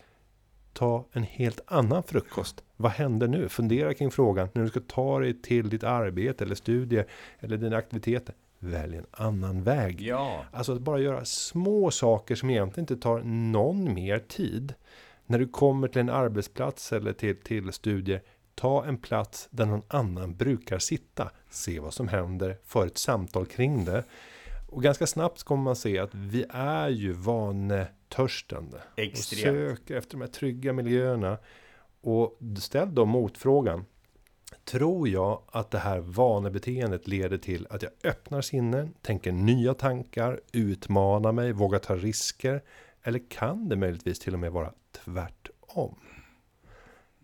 Ta 0.72 1.04
en 1.12 1.22
helt 1.22 1.61
annan 1.66 2.02
frukost. 2.02 2.64
Vad 2.76 2.92
händer 2.92 3.28
nu? 3.28 3.48
Fundera 3.48 3.94
kring 3.94 4.11
frågan. 4.11 4.48
När 4.52 4.62
du 4.62 4.68
ska 4.68 4.80
ta 4.80 5.18
dig 5.20 5.42
till 5.42 5.68
ditt 5.68 5.85
arbete 5.85 6.44
eller 6.44 6.54
studier 6.54 7.06
eller 7.38 7.56
dina 7.56 7.76
aktiviteter. 7.76 8.35
Välj 8.59 8.96
en 8.96 9.06
annan 9.11 9.62
väg. 9.62 10.02
ja, 10.02 10.44
Alltså 10.52 10.72
att 10.72 10.80
bara 10.80 10.98
göra 10.98 11.24
små 11.24 11.90
saker 11.90 12.35
som 12.35 12.50
egentligen 12.50 12.83
inte 12.83 12.96
tar 12.96 13.20
någon 13.22 13.94
mer 13.94 14.18
tid. 14.18 14.74
När 15.26 15.38
du 15.38 15.48
kommer 15.48 15.88
till 15.88 16.00
en 16.00 16.11
arbetsplats 16.11 16.92
eller 16.92 17.12
till, 17.12 17.37
till 17.37 17.72
studier. 17.72 18.22
Ta 18.54 18.85
en 18.85 18.98
plats 18.98 19.48
där 19.50 19.66
någon 19.66 19.83
annan 19.88 20.35
brukar 20.35 20.78
sitta. 20.78 21.30
Se 21.50 21.80
vad 21.80 21.94
som 21.94 22.09
händer. 22.09 22.56
För 22.64 22.87
ett 22.87 22.98
samtal 22.98 23.46
kring 23.46 23.85
det. 23.85 24.04
Och 24.70 24.83
ganska 24.83 25.06
snabbt 25.06 25.42
kommer 25.42 25.62
man 25.62 25.76
se 25.76 25.98
att 25.98 26.14
vi 26.14 26.44
är 26.50 26.88
ju 26.88 27.12
vanetörstande. 27.12 28.76
Och 28.92 28.98
extremt. 28.98 29.42
söker 29.42 29.96
efter 29.96 30.12
de 30.12 30.20
här 30.20 30.28
trygga 30.28 30.72
miljöerna. 30.72 31.38
Och 32.00 32.38
ställ 32.59 32.94
då 32.94 33.04
motfrågan. 33.04 33.85
Tror 34.64 35.09
jag 35.09 35.42
att 35.46 35.70
det 35.70 35.78
här 35.78 35.98
vanebeteendet 35.98 37.09
leder 37.09 37.38
till 37.38 37.66
att 37.70 37.83
jag 37.83 37.92
öppnar 38.04 38.40
sinnen, 38.40 38.94
tänker 39.02 39.33
nya 39.33 39.74
tankar, 39.74 40.40
utmanar 40.52 41.33
mig, 41.33 41.52
vågar 41.52 41.78
ta 41.78 41.96
risker? 41.96 42.62
Eller 43.02 43.30
kan 43.30 43.68
det 43.68 43.76
möjligtvis 43.76 44.18
till 44.18 44.35
och 44.35 44.40
med 44.40 44.52
vara 44.52 44.72
tvärtom? 45.04 45.94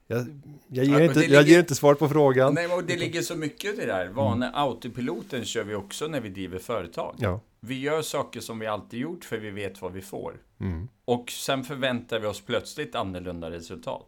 Jag, 0.06 0.26
jag, 0.68 0.84
ger, 0.84 0.92
Ja, 0.98 1.04
inte, 1.04 1.20
jag 1.20 1.28
ligger- 1.30 1.42
ger 1.42 1.58
inte 1.58 1.74
svar 1.74 1.94
på 1.94 2.08
frågan. 2.08 2.54
Nej, 2.54 2.68
men 2.68 2.86
det 2.86 2.96
ligger 2.96 3.22
så 3.22 3.36
mycket 3.36 3.74
i 3.74 3.76
det 3.76 3.86
där. 3.86 4.08
Vane, 4.08 4.50
autopiloten 4.54 5.44
kör 5.44 5.64
vi 5.64 5.74
också 5.74 6.06
när 6.06 6.20
vi 6.20 6.28
driver 6.28 6.58
företag. 6.58 7.14
Ja. 7.18 7.40
Vi 7.60 7.80
gör 7.80 8.02
saker 8.02 8.40
som 8.40 8.58
vi 8.58 8.66
alltid 8.66 9.00
gjort 9.00 9.24
för 9.24 9.38
vi 9.38 9.50
vet 9.50 9.82
vad 9.82 9.92
vi 9.92 10.00
får. 10.02 10.34
Mm. 10.60 10.88
Och 11.04 11.30
sen 11.30 11.64
förväntar 11.64 12.18
vi 12.20 12.26
oss 12.26 12.40
plötsligt 12.40 12.94
annorlunda 12.94 13.50
resultat. 13.50 14.06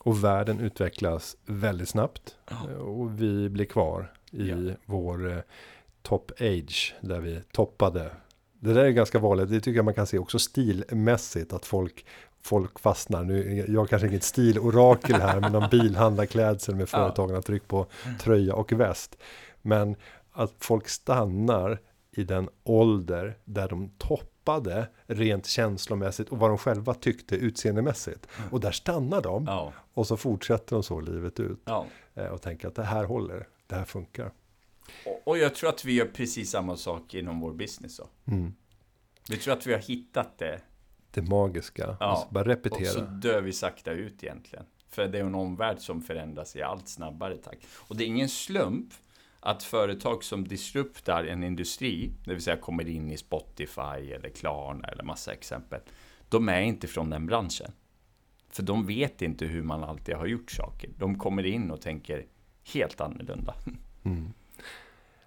Och 0.00 0.24
världen 0.24 0.60
utvecklas 0.60 1.36
väldigt 1.46 1.88
snabbt. 1.88 2.36
Ja. 2.50 2.76
Och 2.78 3.22
vi 3.22 3.48
blir 3.48 3.64
kvar 3.64 4.12
i 4.30 4.48
Ja. 4.48 4.56
vår 4.84 5.30
eh, 5.32 5.38
top 6.02 6.32
age. 6.40 6.94
Där 7.00 7.20
vi 7.20 7.40
toppade. 7.52 8.10
Det 8.60 8.72
där 8.72 8.84
är 8.84 8.90
ganska 8.90 9.18
vanligt. 9.18 9.48
Det 9.50 9.60
tycker 9.60 9.76
jag 9.76 9.84
man 9.84 9.94
kan 9.94 10.06
se 10.06 10.18
också 10.18 10.38
stilmässigt. 10.38 11.52
Att 11.52 11.66
folk, 11.66 12.06
folk 12.42 12.78
fastnar. 12.78 13.24
Nu, 13.24 13.64
jag 13.68 13.88
kanske 13.88 14.08
inget 14.08 14.22
stilorakel 14.24 15.20
här. 15.20 15.40
men 15.40 15.52
någon 15.52 15.70
bilhandlarklädsel 15.70 16.74
med 16.74 16.82
Ja. 16.82 16.86
företagarna 16.86 17.42
på 17.66 17.86
tröja 18.20 18.54
och 18.54 18.72
väst. 18.72 19.16
Men 19.62 19.96
att 20.32 20.52
folk 20.58 20.88
stannar 20.88 21.80
i 22.12 22.24
den 22.24 22.48
ålder 22.64 23.38
där 23.44 23.68
de 23.68 23.88
toppade 23.98 24.86
rent 25.06 25.46
känslomässigt 25.46 26.28
och 26.28 26.38
vad 26.38 26.50
de 26.50 26.58
själva 26.58 26.94
tyckte 26.94 27.34
utseendemässigt. 27.36 28.26
Och 28.50 28.60
där 28.60 28.70
stannar 28.70 29.22
de. 29.22 29.44
Ja, 29.46 29.72
Och 29.94 30.06
så 30.06 30.16
fortsätter 30.16 30.76
de 30.76 30.82
så 30.82 31.00
livet 31.00 31.40
ut. 31.40 31.60
ja. 31.64 31.86
eh, 32.14 32.26
Och 32.26 32.42
tänker 32.42 32.68
att 32.68 32.74
det 32.74 32.82
här 32.84 33.04
håller, 33.04 33.46
det 33.66 33.74
här 33.74 33.84
funkar. 33.84 34.32
Och, 35.06 35.20
och 35.28 35.38
jag 35.38 35.54
tror 35.54 35.70
att 35.70 35.84
vi 35.84 35.92
gör 35.92 36.06
precis 36.06 36.50
samma 36.50 36.76
sak 36.76 37.14
inom 37.14 37.40
vår 37.40 37.52
business. 37.52 37.96
Då. 37.96 38.08
Mm. 38.32 38.54
Vi 39.30 39.36
tror 39.36 39.54
att 39.54 39.66
vi 39.66 39.72
har 39.72 39.80
hittat 39.80 40.38
det. 40.38 40.60
Det 41.10 41.22
magiska. 41.22 41.96
Ja, 42.00 42.12
Och 42.12 42.18
så 42.18 42.26
bara 42.30 42.40
Och 42.40 42.46
repetera. 42.46 42.84
så 42.90 43.00
dör 43.00 43.40
vi 43.40 43.52
sakta 43.52 43.90
ut 43.90 44.24
egentligen. 44.24 44.64
För 44.88 45.08
det 45.08 45.18
är 45.18 45.24
en 45.24 45.34
omvärld 45.34 45.78
som 45.78 46.02
förändras 46.02 46.56
i 46.56 46.62
allt 46.62 46.88
snabbare 46.88 47.36
takt. 47.36 47.66
Och 47.76 47.96
det 47.96 48.04
är 48.04 48.06
ingen 48.06 48.28
slump 48.28 48.88
att 49.40 49.62
företag 49.62 50.24
som 50.24 50.48
disruptar 50.48 51.24
en 51.24 51.42
industri, 51.44 52.10
det 52.24 52.32
vill 52.32 52.42
säga 52.42 52.56
kommer 52.56 52.88
in 52.88 53.10
i 53.10 53.16
Spotify 53.16 54.12
eller 54.14 54.28
Klarna 54.28 54.88
eller 54.88 55.04
massa 55.04 55.32
exempel. 55.32 55.80
de 56.28 56.48
är 56.48 56.60
inte 56.60 56.86
från 56.86 57.10
den 57.10 57.26
branschen. 57.26 57.72
För 58.48 58.62
de 58.62 58.86
vet 58.86 59.22
inte 59.22 59.44
hur 59.46 59.62
man 59.62 59.84
alltid 59.84 60.14
har 60.14 60.26
gjort 60.26 60.50
saker. 60.50 60.90
De 60.98 61.18
kommer 61.18 61.46
in 61.46 61.70
och 61.70 61.80
tänker 61.80 62.26
helt 62.74 63.00
annorlunda. 63.00 63.54
Mm. 64.04 64.32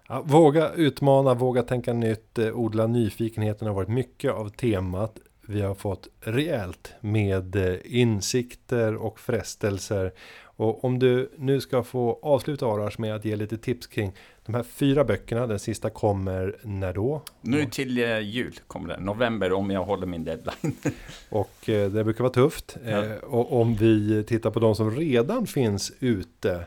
Ja, 0.08 0.22
våga 0.22 0.72
utmana, 0.72 1.34
våga 1.34 1.62
tänka 1.62 1.92
nytt, 1.92 2.38
eh, 2.38 2.58
odla 2.58 2.86
nyfikenheten 2.86 3.68
har 3.68 3.74
varit 3.74 3.88
mycket 3.88 4.32
av 4.32 4.48
temat. 4.48 5.18
Vi 5.46 5.60
har 5.60 5.74
fått 5.74 6.08
rejält 6.20 6.92
med 7.00 7.56
eh, 7.56 7.76
insikter 7.84 8.94
och 8.94 9.20
frestelser. 9.20 10.12
Och 10.56 10.84
om 10.84 10.98
du 10.98 11.30
nu 11.38 11.60
ska 11.60 11.82
få 11.82 12.18
avsluta 12.22 12.66
Arash 12.66 13.00
med 13.00 13.14
att 13.14 13.24
ge 13.24 13.36
lite 13.36 13.58
tips 13.58 13.86
kring 13.86 14.12
de 14.46 14.54
här 14.54 14.62
fyra 14.62 15.04
böckerna. 15.04 15.46
Den 15.46 15.58
sista 15.58 15.90
kommer 15.90 16.56
när 16.62 16.92
då? 16.92 17.22
Nu 17.40 17.64
till 17.64 17.98
eh, 17.98 18.18
jul 18.18 18.60
kommer 18.66 18.88
den, 18.88 19.02
november 19.02 19.52
om 19.52 19.70
jag 19.70 19.84
håller 19.84 20.06
min 20.06 20.24
deadline. 20.24 20.76
och 21.28 21.68
eh, 21.68 21.90
det 21.90 22.04
brukar 22.04 22.24
vara 22.24 22.32
tufft. 22.32 22.76
Ja. 22.86 23.04
Och 23.22 23.60
om 23.60 23.74
vi 23.74 24.24
tittar 24.24 24.50
på 24.50 24.60
de 24.60 24.74
som 24.74 24.90
redan 24.90 25.46
finns 25.46 25.92
ute 26.00 26.66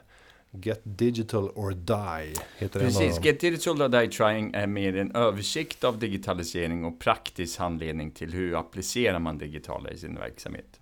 Get 0.62 0.82
Digital 0.84 1.52
or 1.56 1.72
Die 1.72 2.34
heter 2.58 2.80
Precis, 2.80 3.20
Get 3.24 3.40
Digital 3.40 3.82
or 3.82 3.90
Die 3.90 4.08
Trying 4.08 4.54
är 4.54 4.68
mer 4.68 4.98
en 4.98 5.12
översikt 5.12 5.84
av 5.84 6.00
digitalisering 6.00 6.86
och 6.86 7.00
praktisk 7.00 7.60
handledning 7.60 8.12
till 8.12 8.34
hur 8.34 8.60
applicerar 8.60 9.20
man 9.20 9.38
digitala 9.38 9.92
i 9.92 9.98
sin 9.98 10.16
verksamhet. 10.16 10.80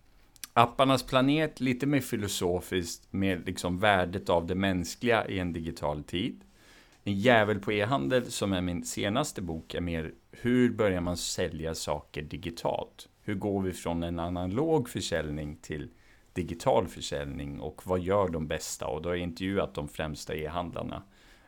Apparnas 0.53 1.03
planet, 1.03 1.59
lite 1.59 1.85
mer 1.85 1.99
filosofiskt, 1.99 3.13
med 3.13 3.45
liksom 3.45 3.79
värdet 3.79 4.29
av 4.29 4.47
det 4.47 4.55
mänskliga 4.55 5.27
i 5.27 5.39
en 5.39 5.53
digital 5.53 6.03
tid. 6.03 6.41
En 7.03 7.13
jävel 7.13 7.59
på 7.59 7.71
e-handel, 7.71 8.31
som 8.31 8.53
är 8.53 8.61
min 8.61 8.85
senaste 8.85 9.41
bok, 9.41 9.73
är 9.73 9.81
mer 9.81 10.13
hur 10.31 10.69
börjar 10.69 11.01
man 11.01 11.17
sälja 11.17 11.75
saker 11.75 12.21
digitalt? 12.21 13.09
Hur 13.21 13.35
går 13.35 13.61
vi 13.61 13.71
från 13.71 14.03
en 14.03 14.19
analog 14.19 14.89
försäljning 14.89 15.57
till 15.61 15.89
digital 16.35 16.87
försäljning 16.87 17.59
och 17.59 17.81
vad 17.87 17.99
gör 17.99 18.27
de 18.27 18.47
bästa? 18.47 18.87
Och 18.87 19.01
då 19.01 19.09
har 19.09 19.15
jag 19.15 19.23
intervjuat 19.23 19.73
de 19.73 19.87
främsta 19.87 20.35
e-handlarna 20.35 21.03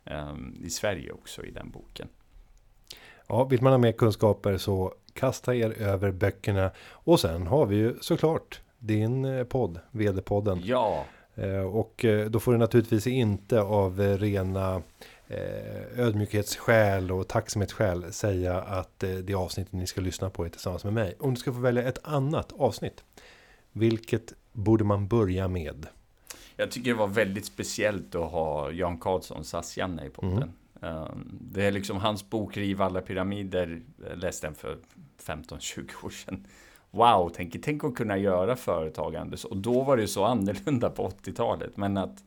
um, 0.05 0.61
i 0.63 0.69
Sverige 0.69 1.11
också 1.11 1.45
i 1.45 1.51
den 1.51 1.71
boken. 1.71 2.07
Ja, 3.27 3.43
vill 3.43 3.61
man 3.61 3.73
ha 3.73 3.77
mer 3.77 3.91
kunskaper 3.91 4.57
så 4.57 4.93
kasta 5.13 5.55
er 5.55 5.81
över 5.81 6.11
böckerna. 6.11 6.71
Och 6.91 7.19
sen 7.19 7.47
har 7.47 7.65
vi 7.65 7.75
ju 7.75 7.95
såklart 8.01 8.61
din 8.79 9.25
eh, 9.25 9.43
podd, 9.43 9.79
VD-podden. 9.91 10.61
Ja. 10.63 11.05
Eh, 11.35 11.59
och 11.59 12.05
eh, 12.05 12.29
då 12.29 12.39
får 12.39 12.51
du 12.51 12.57
naturligtvis 12.57 13.07
inte 13.07 13.61
av 13.61 13.99
rena 13.99 14.81
ödmjukhetsskäl 15.95 17.11
och 17.11 17.27
tacksamhetsskäl 17.27 18.13
säga 18.13 18.61
att 18.61 19.03
det 19.23 19.33
avsnittet 19.33 19.73
ni 19.73 19.88
ska 19.88 20.01
lyssna 20.01 20.29
på 20.29 20.45
är 20.45 20.49
tillsammans 20.49 20.83
med 20.83 20.93
mig. 20.93 21.15
Om 21.19 21.33
du 21.33 21.39
ska 21.39 21.53
få 21.53 21.59
välja 21.59 21.83
ett 21.83 21.99
annat 22.03 22.53
avsnitt. 22.57 23.03
Vilket 23.71 24.33
borde 24.58 24.84
man 24.84 25.08
börja 25.08 25.47
med? 25.47 25.88
Jag 26.55 26.72
tycker 26.72 26.89
det 26.89 26.97
var 26.97 27.08
väldigt 27.08 27.45
speciellt 27.45 28.16
att 28.16 28.32
ha 28.32 28.72
Jan 28.72 28.97
Karlsson, 28.97 29.43
SAS-Janne 29.43 30.05
i 30.05 30.10
podden. 30.10 30.51
Mm. 30.82 31.30
Det 31.41 31.66
är 31.66 31.72
liksom 31.72 31.97
hans 31.97 32.30
bok 32.30 32.58
Riv 32.58 32.82
alla 32.82 33.01
pyramider, 33.01 33.82
jag 34.10 34.18
läste 34.18 34.47
den 34.47 34.55
för 34.55 34.78
15-20 35.26 36.05
år 36.05 36.10
sedan. 36.10 36.47
Wow, 36.91 37.32
tänk, 37.36 37.64
tänk 37.64 37.84
att 37.84 37.95
kunna 37.95 38.18
göra 38.18 38.55
företagande. 38.55 39.38
Och 39.49 39.58
då 39.58 39.84
var 39.84 39.97
det 39.97 40.08
så 40.08 40.24
annorlunda 40.24 40.89
på 40.89 41.10
80-talet. 41.10 41.78
Men 41.78 41.97
att 41.97 42.24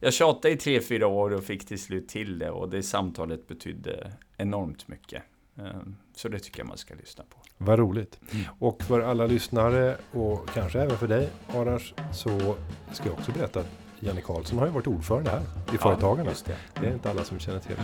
jag 0.00 0.12
tjatade 0.12 0.54
i 0.54 0.56
3-4 0.56 1.04
år 1.04 1.30
och 1.30 1.44
fick 1.44 1.66
till 1.66 1.82
slut 1.82 2.08
till 2.08 2.38
det. 2.38 2.50
Och 2.50 2.68
det 2.68 2.82
samtalet 2.82 3.48
betydde 3.48 4.12
enormt 4.36 4.88
mycket. 4.88 5.22
Ehm, 5.58 5.96
så 6.16 6.28
det 6.28 6.38
tycker 6.38 6.60
jag 6.60 6.66
man 6.66 6.78
ska 6.78 6.94
lyssna 6.94 7.24
på. 7.30 7.36
Vad 7.58 7.78
roligt. 7.78 8.20
Mm. 8.32 8.44
Och 8.58 8.82
för 8.82 9.00
alla 9.00 9.26
lyssnare 9.26 9.96
och 10.12 10.48
kanske 10.54 10.80
även 10.80 10.98
för 10.98 11.08
dig 11.08 11.28
Arash 11.54 11.94
så 12.12 12.56
ska 12.92 13.08
jag 13.08 13.18
också 13.18 13.32
berätta 13.32 13.60
att 13.60 13.70
Janne 14.00 14.20
Karlsson 14.20 14.58
har 14.58 14.66
ju 14.66 14.72
varit 14.72 14.86
ordförande 14.86 15.30
här 15.30 15.42
i 15.74 15.78
Företagarna. 15.78 16.30
Ja, 16.30 16.54
det. 16.74 16.80
det. 16.80 16.86
är 16.86 16.92
inte 16.92 17.10
alla 17.10 17.24
som 17.24 17.38
känner 17.38 17.60
till. 17.60 17.76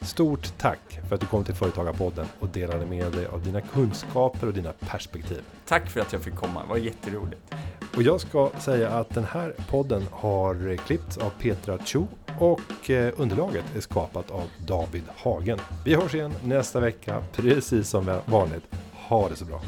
Stort 0.00 0.58
tack 0.58 1.00
för 1.08 1.14
att 1.14 1.20
du 1.20 1.26
kom 1.26 1.44
till 1.44 1.54
Företagarpodden 1.54 2.26
och 2.40 2.48
delade 2.48 2.86
med 2.86 3.12
dig 3.12 3.26
av 3.26 3.44
dina 3.44 3.60
kunskaper 3.60 4.46
och 4.46 4.52
dina 4.52 4.72
perspektiv. 4.72 5.42
Tack 5.66 5.90
för 5.90 6.00
att 6.00 6.12
jag 6.12 6.22
fick 6.22 6.34
komma, 6.34 6.62
det 6.62 6.68
var 6.68 6.76
jätteroligt. 6.76 7.54
Och 7.96 8.02
jag 8.02 8.20
ska 8.20 8.50
säga 8.58 8.88
att 8.88 9.10
den 9.10 9.24
här 9.24 9.54
podden 9.70 10.02
har 10.12 10.76
klippts 10.76 11.18
av 11.18 11.30
Petra 11.30 11.78
Cho 11.78 12.06
och 12.38 12.90
eh, 12.90 13.12
underlaget 13.16 13.64
är 13.76 13.80
skapat 13.80 14.30
av 14.30 14.44
David 14.66 15.04
Hagen. 15.16 15.58
Vi 15.84 15.94
hörs 15.94 16.14
igen 16.14 16.34
nästa 16.44 16.80
vecka, 16.80 17.22
precis 17.32 17.88
som 17.88 18.20
vanligt. 18.26 18.64
Ha 18.92 19.28
det 19.28 19.36
så 19.36 19.44
bra! 19.44 19.60